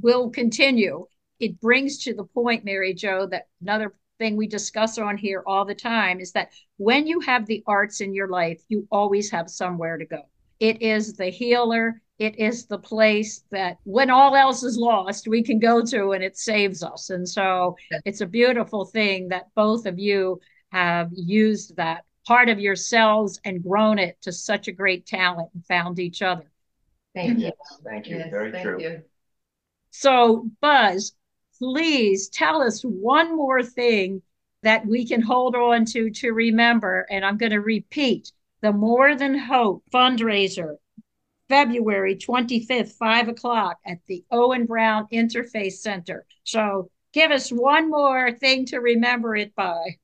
will 0.01 0.29
continue. 0.29 1.05
It 1.39 1.59
brings 1.59 1.97
to 2.05 2.13
the 2.13 2.23
point, 2.23 2.63
Mary 2.65 2.93
Jo, 2.93 3.27
that 3.27 3.47
another 3.61 3.93
thing 4.17 4.37
we 4.37 4.47
discuss 4.47 4.97
on 4.97 5.17
here 5.17 5.43
all 5.45 5.65
the 5.65 5.75
time 5.75 6.19
is 6.21 6.31
that 6.31 6.51
when 6.77 7.05
you 7.05 7.19
have 7.19 7.45
the 7.45 7.63
arts 7.67 7.99
in 7.99 8.13
your 8.13 8.29
life, 8.29 8.61
you 8.69 8.87
always 8.89 9.29
have 9.31 9.49
somewhere 9.49 9.97
to 9.97 10.05
go. 10.05 10.21
It 10.61 10.81
is 10.81 11.13
the 11.13 11.25
healer. 11.29 12.01
It 12.17 12.39
is 12.39 12.65
the 12.65 12.77
place 12.77 13.43
that 13.51 13.77
when 13.83 14.09
all 14.09 14.35
else 14.35 14.63
is 14.63 14.77
lost, 14.77 15.27
we 15.27 15.43
can 15.43 15.59
go 15.59 15.83
to 15.83 16.11
and 16.11 16.23
it 16.23 16.37
saves 16.37 16.81
us. 16.81 17.09
And 17.09 17.27
so 17.27 17.75
it's 18.05 18.21
a 18.21 18.25
beautiful 18.25 18.85
thing 18.85 19.29
that 19.29 19.49
both 19.53 19.85
of 19.85 19.99
you 19.99 20.39
have 20.71 21.09
used 21.13 21.75
that 21.75 22.05
part 22.25 22.49
of 22.49 22.59
yourselves 22.59 23.39
and 23.43 23.61
grown 23.61 23.99
it 23.99 24.17
to 24.21 24.31
such 24.31 24.67
a 24.67 24.71
great 24.71 25.05
talent 25.05 25.49
and 25.53 25.65
found 25.65 25.99
each 25.99 26.21
other. 26.21 26.49
Thank 27.13 27.39
you. 27.39 27.51
Thank 27.83 28.07
you. 28.07 28.17
Yes, 28.17 28.29
Very 28.29 28.51
thank 28.51 28.63
true. 28.63 28.81
you. 28.81 29.01
So, 29.91 30.49
Buzz, 30.61 31.15
please 31.59 32.29
tell 32.29 32.61
us 32.61 32.81
one 32.81 33.35
more 33.35 33.63
thing 33.63 34.21
that 34.63 34.85
we 34.85 35.07
can 35.07 35.21
hold 35.21 35.55
on 35.55 35.85
to 35.85 36.09
to 36.09 36.31
remember. 36.31 37.05
And 37.09 37.23
I'm 37.23 37.37
going 37.37 37.51
to 37.51 37.61
repeat 37.61 38.31
the 38.61 38.73
More 38.73 39.15
Than 39.15 39.37
Hope 39.37 39.83
fundraiser, 39.93 40.75
February 41.49 42.15
25th, 42.15 42.93
5 42.93 43.29
o'clock 43.29 43.77
at 43.85 43.99
the 44.07 44.23
Owen 44.31 44.65
Brown 44.65 45.07
Interfaith 45.11 45.73
Center. 45.73 46.25
So, 46.43 46.89
give 47.13 47.31
us 47.31 47.49
one 47.49 47.89
more 47.89 48.31
thing 48.31 48.65
to 48.67 48.77
remember 48.77 49.35
it 49.35 49.55
by. 49.55 49.97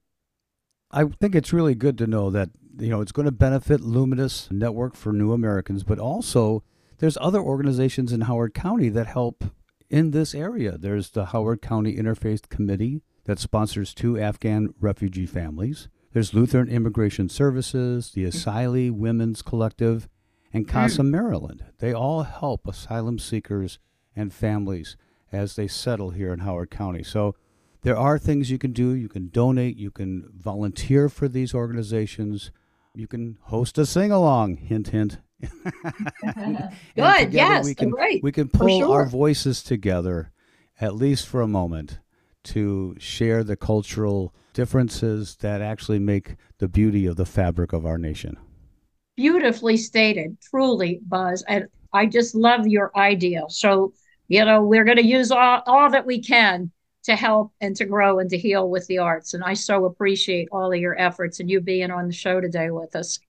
I 0.91 1.05
think 1.05 1.35
it's 1.35 1.53
really 1.53 1.75
good 1.75 1.97
to 1.99 2.07
know 2.07 2.29
that 2.31 2.49
you 2.77 2.89
know 2.89 3.01
it's 3.01 3.11
going 3.11 3.25
to 3.25 3.31
benefit 3.31 3.81
Luminus 3.81 4.51
Network 4.51 4.95
for 4.95 5.13
New 5.13 5.31
Americans, 5.31 5.83
but 5.83 5.99
also 5.99 6.63
there's 6.97 7.17
other 7.19 7.39
organizations 7.39 8.11
in 8.11 8.21
Howard 8.21 8.53
County 8.53 8.89
that 8.89 9.07
help 9.07 9.45
in 9.89 10.11
this 10.11 10.35
area. 10.35 10.77
There's 10.77 11.09
the 11.09 11.27
Howard 11.27 11.61
County 11.61 11.95
Interfaith 11.95 12.49
Committee 12.49 13.01
that 13.25 13.39
sponsors 13.39 13.93
two 13.93 14.19
Afghan 14.19 14.73
refugee 14.79 15.25
families. 15.25 15.87
There's 16.13 16.33
Lutheran 16.33 16.67
Immigration 16.67 17.29
Services, 17.29 18.11
the 18.11 18.25
mm-hmm. 18.25 18.49
Asylee 18.49 18.91
Women's 18.91 19.41
Collective, 19.41 20.07
and 20.53 20.65
hmm. 20.65 20.71
CASA 20.71 21.03
Maryland. 21.03 21.65
They 21.79 21.93
all 21.93 22.23
help 22.23 22.67
asylum 22.67 23.19
seekers 23.19 23.79
and 24.15 24.33
families 24.33 24.97
as 25.31 25.55
they 25.55 25.67
settle 25.67 26.11
here 26.11 26.33
in 26.33 26.39
Howard 26.39 26.71
County. 26.71 27.03
So 27.03 27.35
there 27.83 27.97
are 27.97 28.19
things 28.19 28.51
you 28.51 28.57
can 28.57 28.73
do. 28.73 28.93
You 28.93 29.09
can 29.09 29.29
donate, 29.29 29.77
you 29.77 29.91
can 29.91 30.29
volunteer 30.35 31.09
for 31.09 31.27
these 31.27 31.53
organizations, 31.53 32.51
you 32.93 33.07
can 33.07 33.37
host 33.43 33.77
a 33.77 33.85
sing 33.85 34.11
along, 34.11 34.57
hint, 34.57 34.89
hint. 34.89 35.19
Good, 36.35 37.33
yes, 37.33 37.65
we 37.65 37.73
can, 37.73 37.89
great, 37.89 38.21
We 38.21 38.31
can 38.31 38.47
pull 38.47 38.91
our 38.91 39.07
voices 39.07 39.63
together, 39.63 40.31
at 40.79 40.95
least 40.95 41.25
for 41.25 41.41
a 41.41 41.47
moment, 41.47 41.99
to 42.43 42.95
share 42.99 43.43
the 43.43 43.55
cultural 43.55 44.35
differences 44.53 45.37
that 45.37 45.61
actually 45.61 45.99
make 45.99 46.35
the 46.59 46.67
beauty 46.67 47.07
of 47.07 47.15
the 47.15 47.25
fabric 47.25 47.73
of 47.73 47.85
our 47.85 47.97
nation. 47.97 48.37
Beautifully 49.15 49.77
stated, 49.77 50.37
truly, 50.41 50.99
Buzz. 51.07 51.43
And 51.47 51.67
I 51.93 52.05
just 52.05 52.35
love 52.35 52.67
your 52.67 52.91
idea. 52.97 53.43
So, 53.49 53.93
you 54.27 54.45
know, 54.45 54.63
we're 54.63 54.85
going 54.85 54.97
to 54.97 55.05
use 55.05 55.31
all, 55.31 55.61
all 55.65 55.89
that 55.91 56.05
we 56.05 56.21
can 56.21 56.71
to 57.03 57.15
help 57.15 57.51
and 57.59 57.75
to 57.75 57.85
grow 57.85 58.19
and 58.19 58.29
to 58.29 58.37
heal 58.37 58.69
with 58.69 58.87
the 58.87 58.99
arts. 58.99 59.33
And 59.33 59.43
I 59.43 59.53
so 59.53 59.85
appreciate 59.85 60.49
all 60.51 60.71
of 60.71 60.79
your 60.79 60.99
efforts 60.99 61.39
and 61.39 61.49
you 61.49 61.59
being 61.59 61.91
on 61.91 62.07
the 62.07 62.13
show 62.13 62.39
today 62.39 62.69
with 62.69 62.95
us. 62.95 63.19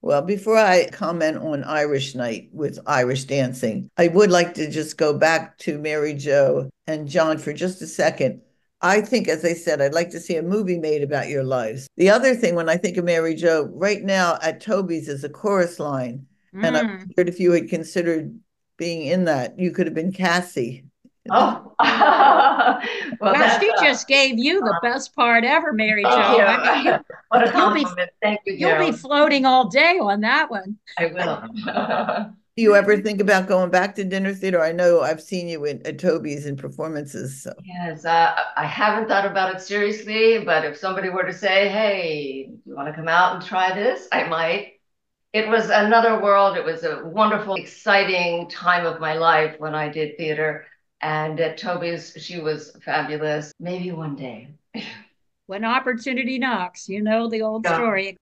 Well, 0.00 0.22
before 0.22 0.56
I 0.56 0.88
comment 0.90 1.38
on 1.38 1.64
Irish 1.64 2.14
Night 2.14 2.50
with 2.52 2.78
Irish 2.86 3.24
dancing, 3.24 3.90
I 3.96 4.06
would 4.06 4.30
like 4.30 4.54
to 4.54 4.70
just 4.70 4.96
go 4.96 5.12
back 5.12 5.58
to 5.58 5.76
Mary 5.76 6.14
Jo 6.14 6.70
and 6.86 7.08
John 7.08 7.38
for 7.38 7.52
just 7.52 7.82
a 7.82 7.86
second. 7.86 8.42
I 8.80 9.00
think, 9.00 9.26
as 9.28 9.44
I 9.44 9.54
said, 9.54 9.80
I'd 9.80 9.94
like 9.94 10.10
to 10.10 10.20
see 10.20 10.36
a 10.36 10.42
movie 10.42 10.78
made 10.78 11.02
about 11.02 11.28
your 11.28 11.42
lives. 11.42 11.88
The 11.96 12.10
other 12.10 12.34
thing, 12.34 12.54
when 12.54 12.68
I 12.68 12.76
think 12.76 12.96
of 12.96 13.04
Mary 13.04 13.34
Jo, 13.34 13.68
right 13.74 14.02
now 14.02 14.38
at 14.42 14.60
Toby's 14.60 15.08
is 15.08 15.24
a 15.24 15.28
chorus 15.28 15.80
line. 15.80 16.26
And 16.54 16.76
I 16.76 16.82
Mm. 16.82 16.98
wondered 16.98 17.28
if 17.28 17.40
you 17.40 17.52
had 17.52 17.68
considered 17.68 18.38
being 18.76 19.06
in 19.08 19.24
that. 19.24 19.58
You 19.58 19.70
could 19.72 19.86
have 19.86 19.94
been 19.94 20.12
Cassie. 20.12 20.84
Oh, 21.30 21.74
well, 21.80 22.80
Well, 23.20 23.60
she 23.60 23.70
uh, 23.70 23.82
just 23.82 24.08
gave 24.08 24.38
you 24.38 24.60
the 24.60 24.78
best 24.82 25.14
part 25.14 25.44
ever, 25.44 25.72
Mary 25.74 26.02
Jo. 26.04 26.10
thank 26.10 26.38
you. 26.38 26.44
I 26.44 26.74
mean, 26.76 26.86
you- 26.86 26.98
what 27.28 27.48
a 27.48 27.58
you'll 27.58 27.74
be- 27.74 27.86
Thank 28.22 28.40
you, 28.46 28.54
you'll 28.54 28.78
be 28.78 28.92
floating 28.92 29.44
all 29.44 29.68
day 29.68 29.98
on 30.00 30.20
that 30.22 30.50
one. 30.50 30.78
I 30.98 31.06
will. 31.06 32.30
Do 32.58 32.62
you 32.64 32.74
ever 32.74 32.96
think 32.96 33.20
about 33.20 33.46
going 33.46 33.70
back 33.70 33.94
to 33.94 34.04
dinner 34.04 34.34
theater? 34.34 34.60
I 34.60 34.72
know 34.72 35.00
I've 35.00 35.22
seen 35.22 35.46
you 35.46 35.64
in, 35.64 35.80
at 35.86 36.00
Toby's 36.00 36.44
in 36.44 36.56
performances. 36.56 37.40
So. 37.40 37.52
Yes, 37.64 38.04
uh, 38.04 38.34
I 38.56 38.66
haven't 38.66 39.06
thought 39.06 39.24
about 39.24 39.54
it 39.54 39.60
seriously, 39.60 40.42
but 40.44 40.64
if 40.64 40.76
somebody 40.76 41.08
were 41.08 41.22
to 41.22 41.32
say, 41.32 41.68
hey, 41.68 42.46
do 42.48 42.58
you 42.66 42.74
want 42.74 42.88
to 42.88 42.94
come 42.94 43.06
out 43.06 43.36
and 43.36 43.44
try 43.46 43.72
this? 43.72 44.08
I 44.10 44.24
might. 44.24 44.72
It 45.32 45.48
was 45.48 45.70
another 45.70 46.20
world. 46.20 46.56
It 46.56 46.64
was 46.64 46.82
a 46.82 47.04
wonderful, 47.04 47.54
exciting 47.54 48.50
time 48.50 48.84
of 48.86 48.98
my 48.98 49.14
life 49.14 49.54
when 49.58 49.76
I 49.76 49.88
did 49.88 50.16
theater. 50.16 50.66
And 51.00 51.38
at 51.38 51.58
Toby's, 51.58 52.12
she 52.18 52.40
was 52.40 52.76
fabulous. 52.84 53.52
Maybe 53.60 53.92
one 53.92 54.16
day. 54.16 54.48
When 55.46 55.64
opportunity 55.64 56.38
knocks, 56.38 56.90
you 56.90 57.02
know 57.02 57.30
the 57.30 57.40
old 57.40 57.64
Yeah. 57.64 57.76
story. 57.76 58.16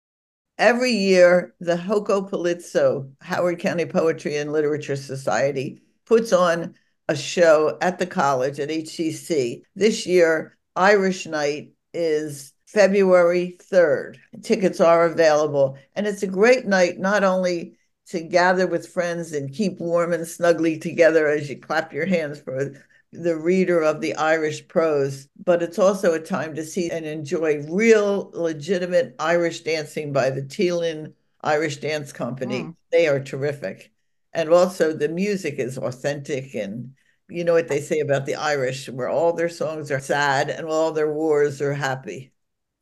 Every 0.58 0.92
year, 0.92 1.54
the 1.60 1.76
HoCoPoLitSo, 1.76 3.10
Howard 3.20 3.58
County 3.58 3.86
Poetry 3.86 4.36
and 4.36 4.52
Literature 4.52 4.96
Society, 4.96 5.80
puts 6.04 6.32
on 6.32 6.74
a 7.08 7.16
show 7.16 7.78
at 7.80 7.98
the 7.98 8.06
college 8.06 8.60
at 8.60 8.68
HCC. 8.68 9.62
This 9.74 10.06
year, 10.06 10.56
Irish 10.76 11.26
Night 11.26 11.72
is 11.94 12.52
February 12.66 13.58
3rd. 13.70 14.16
Tickets 14.42 14.80
are 14.80 15.06
available. 15.06 15.78
And 15.94 16.06
it's 16.06 16.22
a 16.22 16.28
great 16.28 16.66
night, 16.66 16.98
not 16.98 17.24
only 17.24 17.76
to 18.06 18.20
gather 18.20 18.66
with 18.66 18.88
friends 18.88 19.32
and 19.32 19.52
keep 19.52 19.78
warm 19.78 20.12
and 20.12 20.26
snugly 20.26 20.78
together 20.78 21.28
as 21.28 21.48
you 21.48 21.58
clap 21.58 21.92
your 21.92 22.06
hands 22.06 22.40
for 22.40 22.74
the 23.12 23.36
reader 23.36 23.82
of 23.82 24.00
the 24.00 24.14
Irish 24.14 24.66
prose, 24.68 25.28
but 25.44 25.62
it's 25.62 25.78
also 25.78 26.14
a 26.14 26.20
time 26.20 26.54
to 26.54 26.64
see 26.64 26.90
and 26.90 27.04
enjoy 27.04 27.62
real, 27.68 28.30
legitimate 28.32 29.14
Irish 29.18 29.60
dancing 29.60 30.12
by 30.12 30.30
the 30.30 30.42
Teelin 30.42 31.12
Irish 31.42 31.78
Dance 31.78 32.12
Company. 32.12 32.62
Mm. 32.62 32.76
They 32.90 33.08
are 33.08 33.20
terrific. 33.20 33.92
And 34.32 34.48
also, 34.48 34.94
the 34.94 35.08
music 35.08 35.56
is 35.58 35.76
authentic. 35.76 36.54
And 36.54 36.94
you 37.28 37.44
know 37.44 37.52
what 37.52 37.68
they 37.68 37.80
say 37.80 38.00
about 38.00 38.24
the 38.24 38.36
Irish, 38.36 38.88
where 38.88 39.08
all 39.08 39.34
their 39.34 39.50
songs 39.50 39.90
are 39.90 40.00
sad 40.00 40.48
and 40.48 40.66
all 40.66 40.92
their 40.92 41.12
wars 41.12 41.60
are 41.60 41.74
happy, 41.74 42.32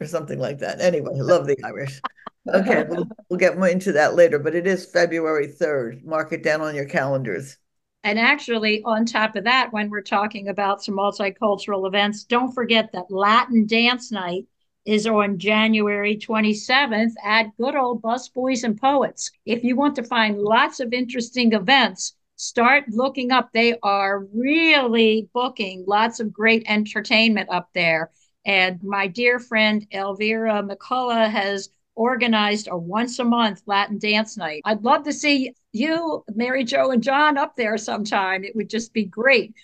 or 0.01 0.07
something 0.07 0.39
like 0.39 0.59
that. 0.59 0.81
Anyway, 0.81 1.11
I 1.13 1.23
love 1.23 1.47
the 1.47 1.57
Irish. 1.65 2.01
Okay, 2.49 2.85
we'll, 2.89 3.07
we'll 3.29 3.39
get 3.39 3.59
more 3.59 3.69
into 3.69 3.93
that 3.93 4.15
later, 4.15 4.39
but 4.39 4.55
it 4.55 4.67
is 4.67 4.87
February 4.87 5.49
3rd. 5.49 6.05
Mark 6.05 6.33
it 6.33 6.43
down 6.43 6.61
on 6.61 6.75
your 6.75 6.87
calendars. 6.87 7.59
And 8.03 8.19
actually, 8.19 8.83
on 8.83 9.05
top 9.05 9.37
of 9.37 9.45
that, 9.45 9.73
when 9.73 9.91
we're 9.91 10.01
talking 10.01 10.49
about 10.49 10.83
some 10.83 10.97
multicultural 10.97 11.87
events, 11.87 12.25
don't 12.25 12.53
forget 12.53 12.93
that 12.93 13.11
Latin 13.11 13.67
Dance 13.67 14.11
Night 14.11 14.47
is 14.87 15.07
on 15.07 15.39
January 15.39 16.17
27th 16.17 17.13
at 17.23 17.55
good 17.59 17.77
old 17.77 18.01
Busboys 18.01 18.65
and 18.65 18.81
Poets. 18.81 19.31
If 19.45 19.63
you 19.63 19.77
want 19.77 19.97
to 19.97 20.03
find 20.03 20.39
lots 20.39 20.81
of 20.81 20.95
interesting 20.95 21.53
events, 21.53 22.15
start 22.37 22.85
looking 22.89 23.33
up. 23.33 23.51
They 23.53 23.77
are 23.83 24.25
really 24.35 25.29
booking 25.35 25.85
lots 25.87 26.21
of 26.21 26.33
great 26.33 26.65
entertainment 26.67 27.51
up 27.51 27.69
there. 27.75 28.11
And 28.47 28.83
my 28.83 29.07
dear 29.09 29.39
friend 29.39 29.87
Elvira 29.93 30.63
McCullough 30.63 31.31
has 31.31 31.69
organized 31.95 32.69
a 32.71 32.77
once 32.79 33.19
a 33.19 33.25
month 33.25 33.61
Latin 33.67 33.99
dance 33.99 34.39
night. 34.39 34.63
I'd 34.65 34.83
love 34.83 35.05
to 35.05 35.13
see 35.13 35.53
you, 35.73 36.25
Mary 36.35 36.65
Jo, 36.65 36.91
and 36.91 37.03
John 37.03 37.39
up 37.39 37.57
there 37.57 37.79
sometime. 37.79 38.45
It 38.45 38.55
would 38.57 38.71
just 38.71 38.93
be 38.93 39.05
great. 39.05 39.55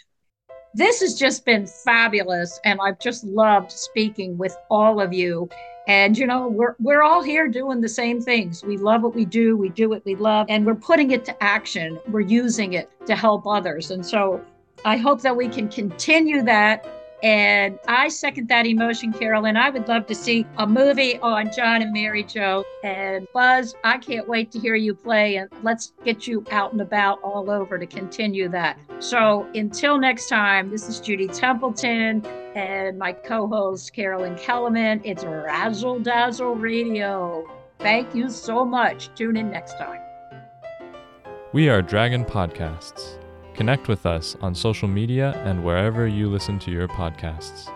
This 0.75 1.01
has 1.01 1.15
just 1.15 1.45
been 1.45 1.67
fabulous, 1.67 2.61
and 2.65 2.79
I've 2.83 2.99
just 2.99 3.25
loved 3.25 3.73
speaking 3.73 4.37
with 4.37 4.57
all 4.71 5.01
of 5.01 5.13
you. 5.13 5.49
And 5.89 6.19
you 6.19 6.27
know, 6.27 6.49
we're 6.49 6.77
we're 6.79 7.03
all 7.03 7.23
here 7.23 7.49
doing 7.49 7.81
the 7.81 7.89
same 7.89 8.21
things. 8.21 8.65
We 8.65 8.77
love 8.77 9.03
what 9.03 9.15
we 9.15 9.25
do, 9.25 9.57
we 9.57 9.69
do 9.71 9.89
what 9.89 10.05
we 10.05 10.17
love, 10.17 10.47
and 10.49 10.67
we're 10.67 10.75
putting 10.75 11.13
it 11.13 11.25
to 11.27 11.43
action. 11.43 11.99
We're 12.09 12.21
using 12.21 12.75
it 12.75 12.91
to 13.07 13.17
help 13.17 13.47
others. 13.47 13.91
And 13.91 14.05
so 14.05 14.45
I 14.85 14.97
hope 14.97 15.23
that 15.23 15.37
we 15.37 15.49
can 15.49 15.69
continue 15.69 16.43
that 16.43 16.87
and 17.23 17.79
I 17.89 18.09
second 18.09 18.49
that 18.49 18.67
emotion, 18.67 19.13
Carolyn. 19.13 19.57
I 19.57 19.71
would 19.71 19.89
love 19.89 20.07
to 20.07 20.15
see 20.15 20.47
a 20.59 20.67
movie 20.67 21.19
on 21.21 21.51
John 21.51 21.83
and 21.83 21.93
Mary 21.93 22.23
Jo. 22.23 22.65
And 22.85 23.27
Buzz, 23.33 23.75
I 23.85 23.99
can't 23.99 24.29
wait 24.29 24.51
to 24.53 24.59
hear 24.59 24.75
you 24.75 24.95
play. 24.95 25.37
And 25.37 25.51
let's 25.63 25.93
get 26.05 26.27
you 26.27 26.45
out 26.51 26.73
and 26.73 26.81
about 26.81 27.21
all 27.23 27.51
over 27.51 27.79
to 27.79 27.87
continue 27.87 28.49
that. 28.51 28.79
So 28.99 29.49
until 29.55 29.99
next 29.99 30.29
time, 30.29 30.71
this 30.71 30.89
is 30.89 31.01
Judy 31.01 31.27
Templeton 31.29 32.25
and 32.55 32.99
my 32.99 33.13
co 33.13 33.47
host, 33.47 33.93
Carolyn 33.93 34.37
Kellerman. 34.37 35.01
It's 35.05 35.25
Razzle 35.25 36.01
Dazzle 36.01 36.55
Radio. 36.55 37.49
Thank 37.79 38.15
you 38.15 38.29
so 38.31 38.65
much. 38.65 39.15
Tune 39.15 39.37
in 39.37 39.51
next 39.51 39.79
time. 39.79 40.01
We 41.53 41.69
are 41.69 41.81
Dragon 41.81 42.25
Podcasts. 42.25 43.19
Connect 43.57 43.89
with 43.89 44.05
us 44.05 44.37
on 44.43 44.55
social 44.55 44.87
media 44.87 45.33
and 45.47 45.65
wherever 45.65 46.07
you 46.07 46.29
listen 46.29 46.59
to 46.59 46.71
your 46.71 46.89
podcasts. 46.89 47.71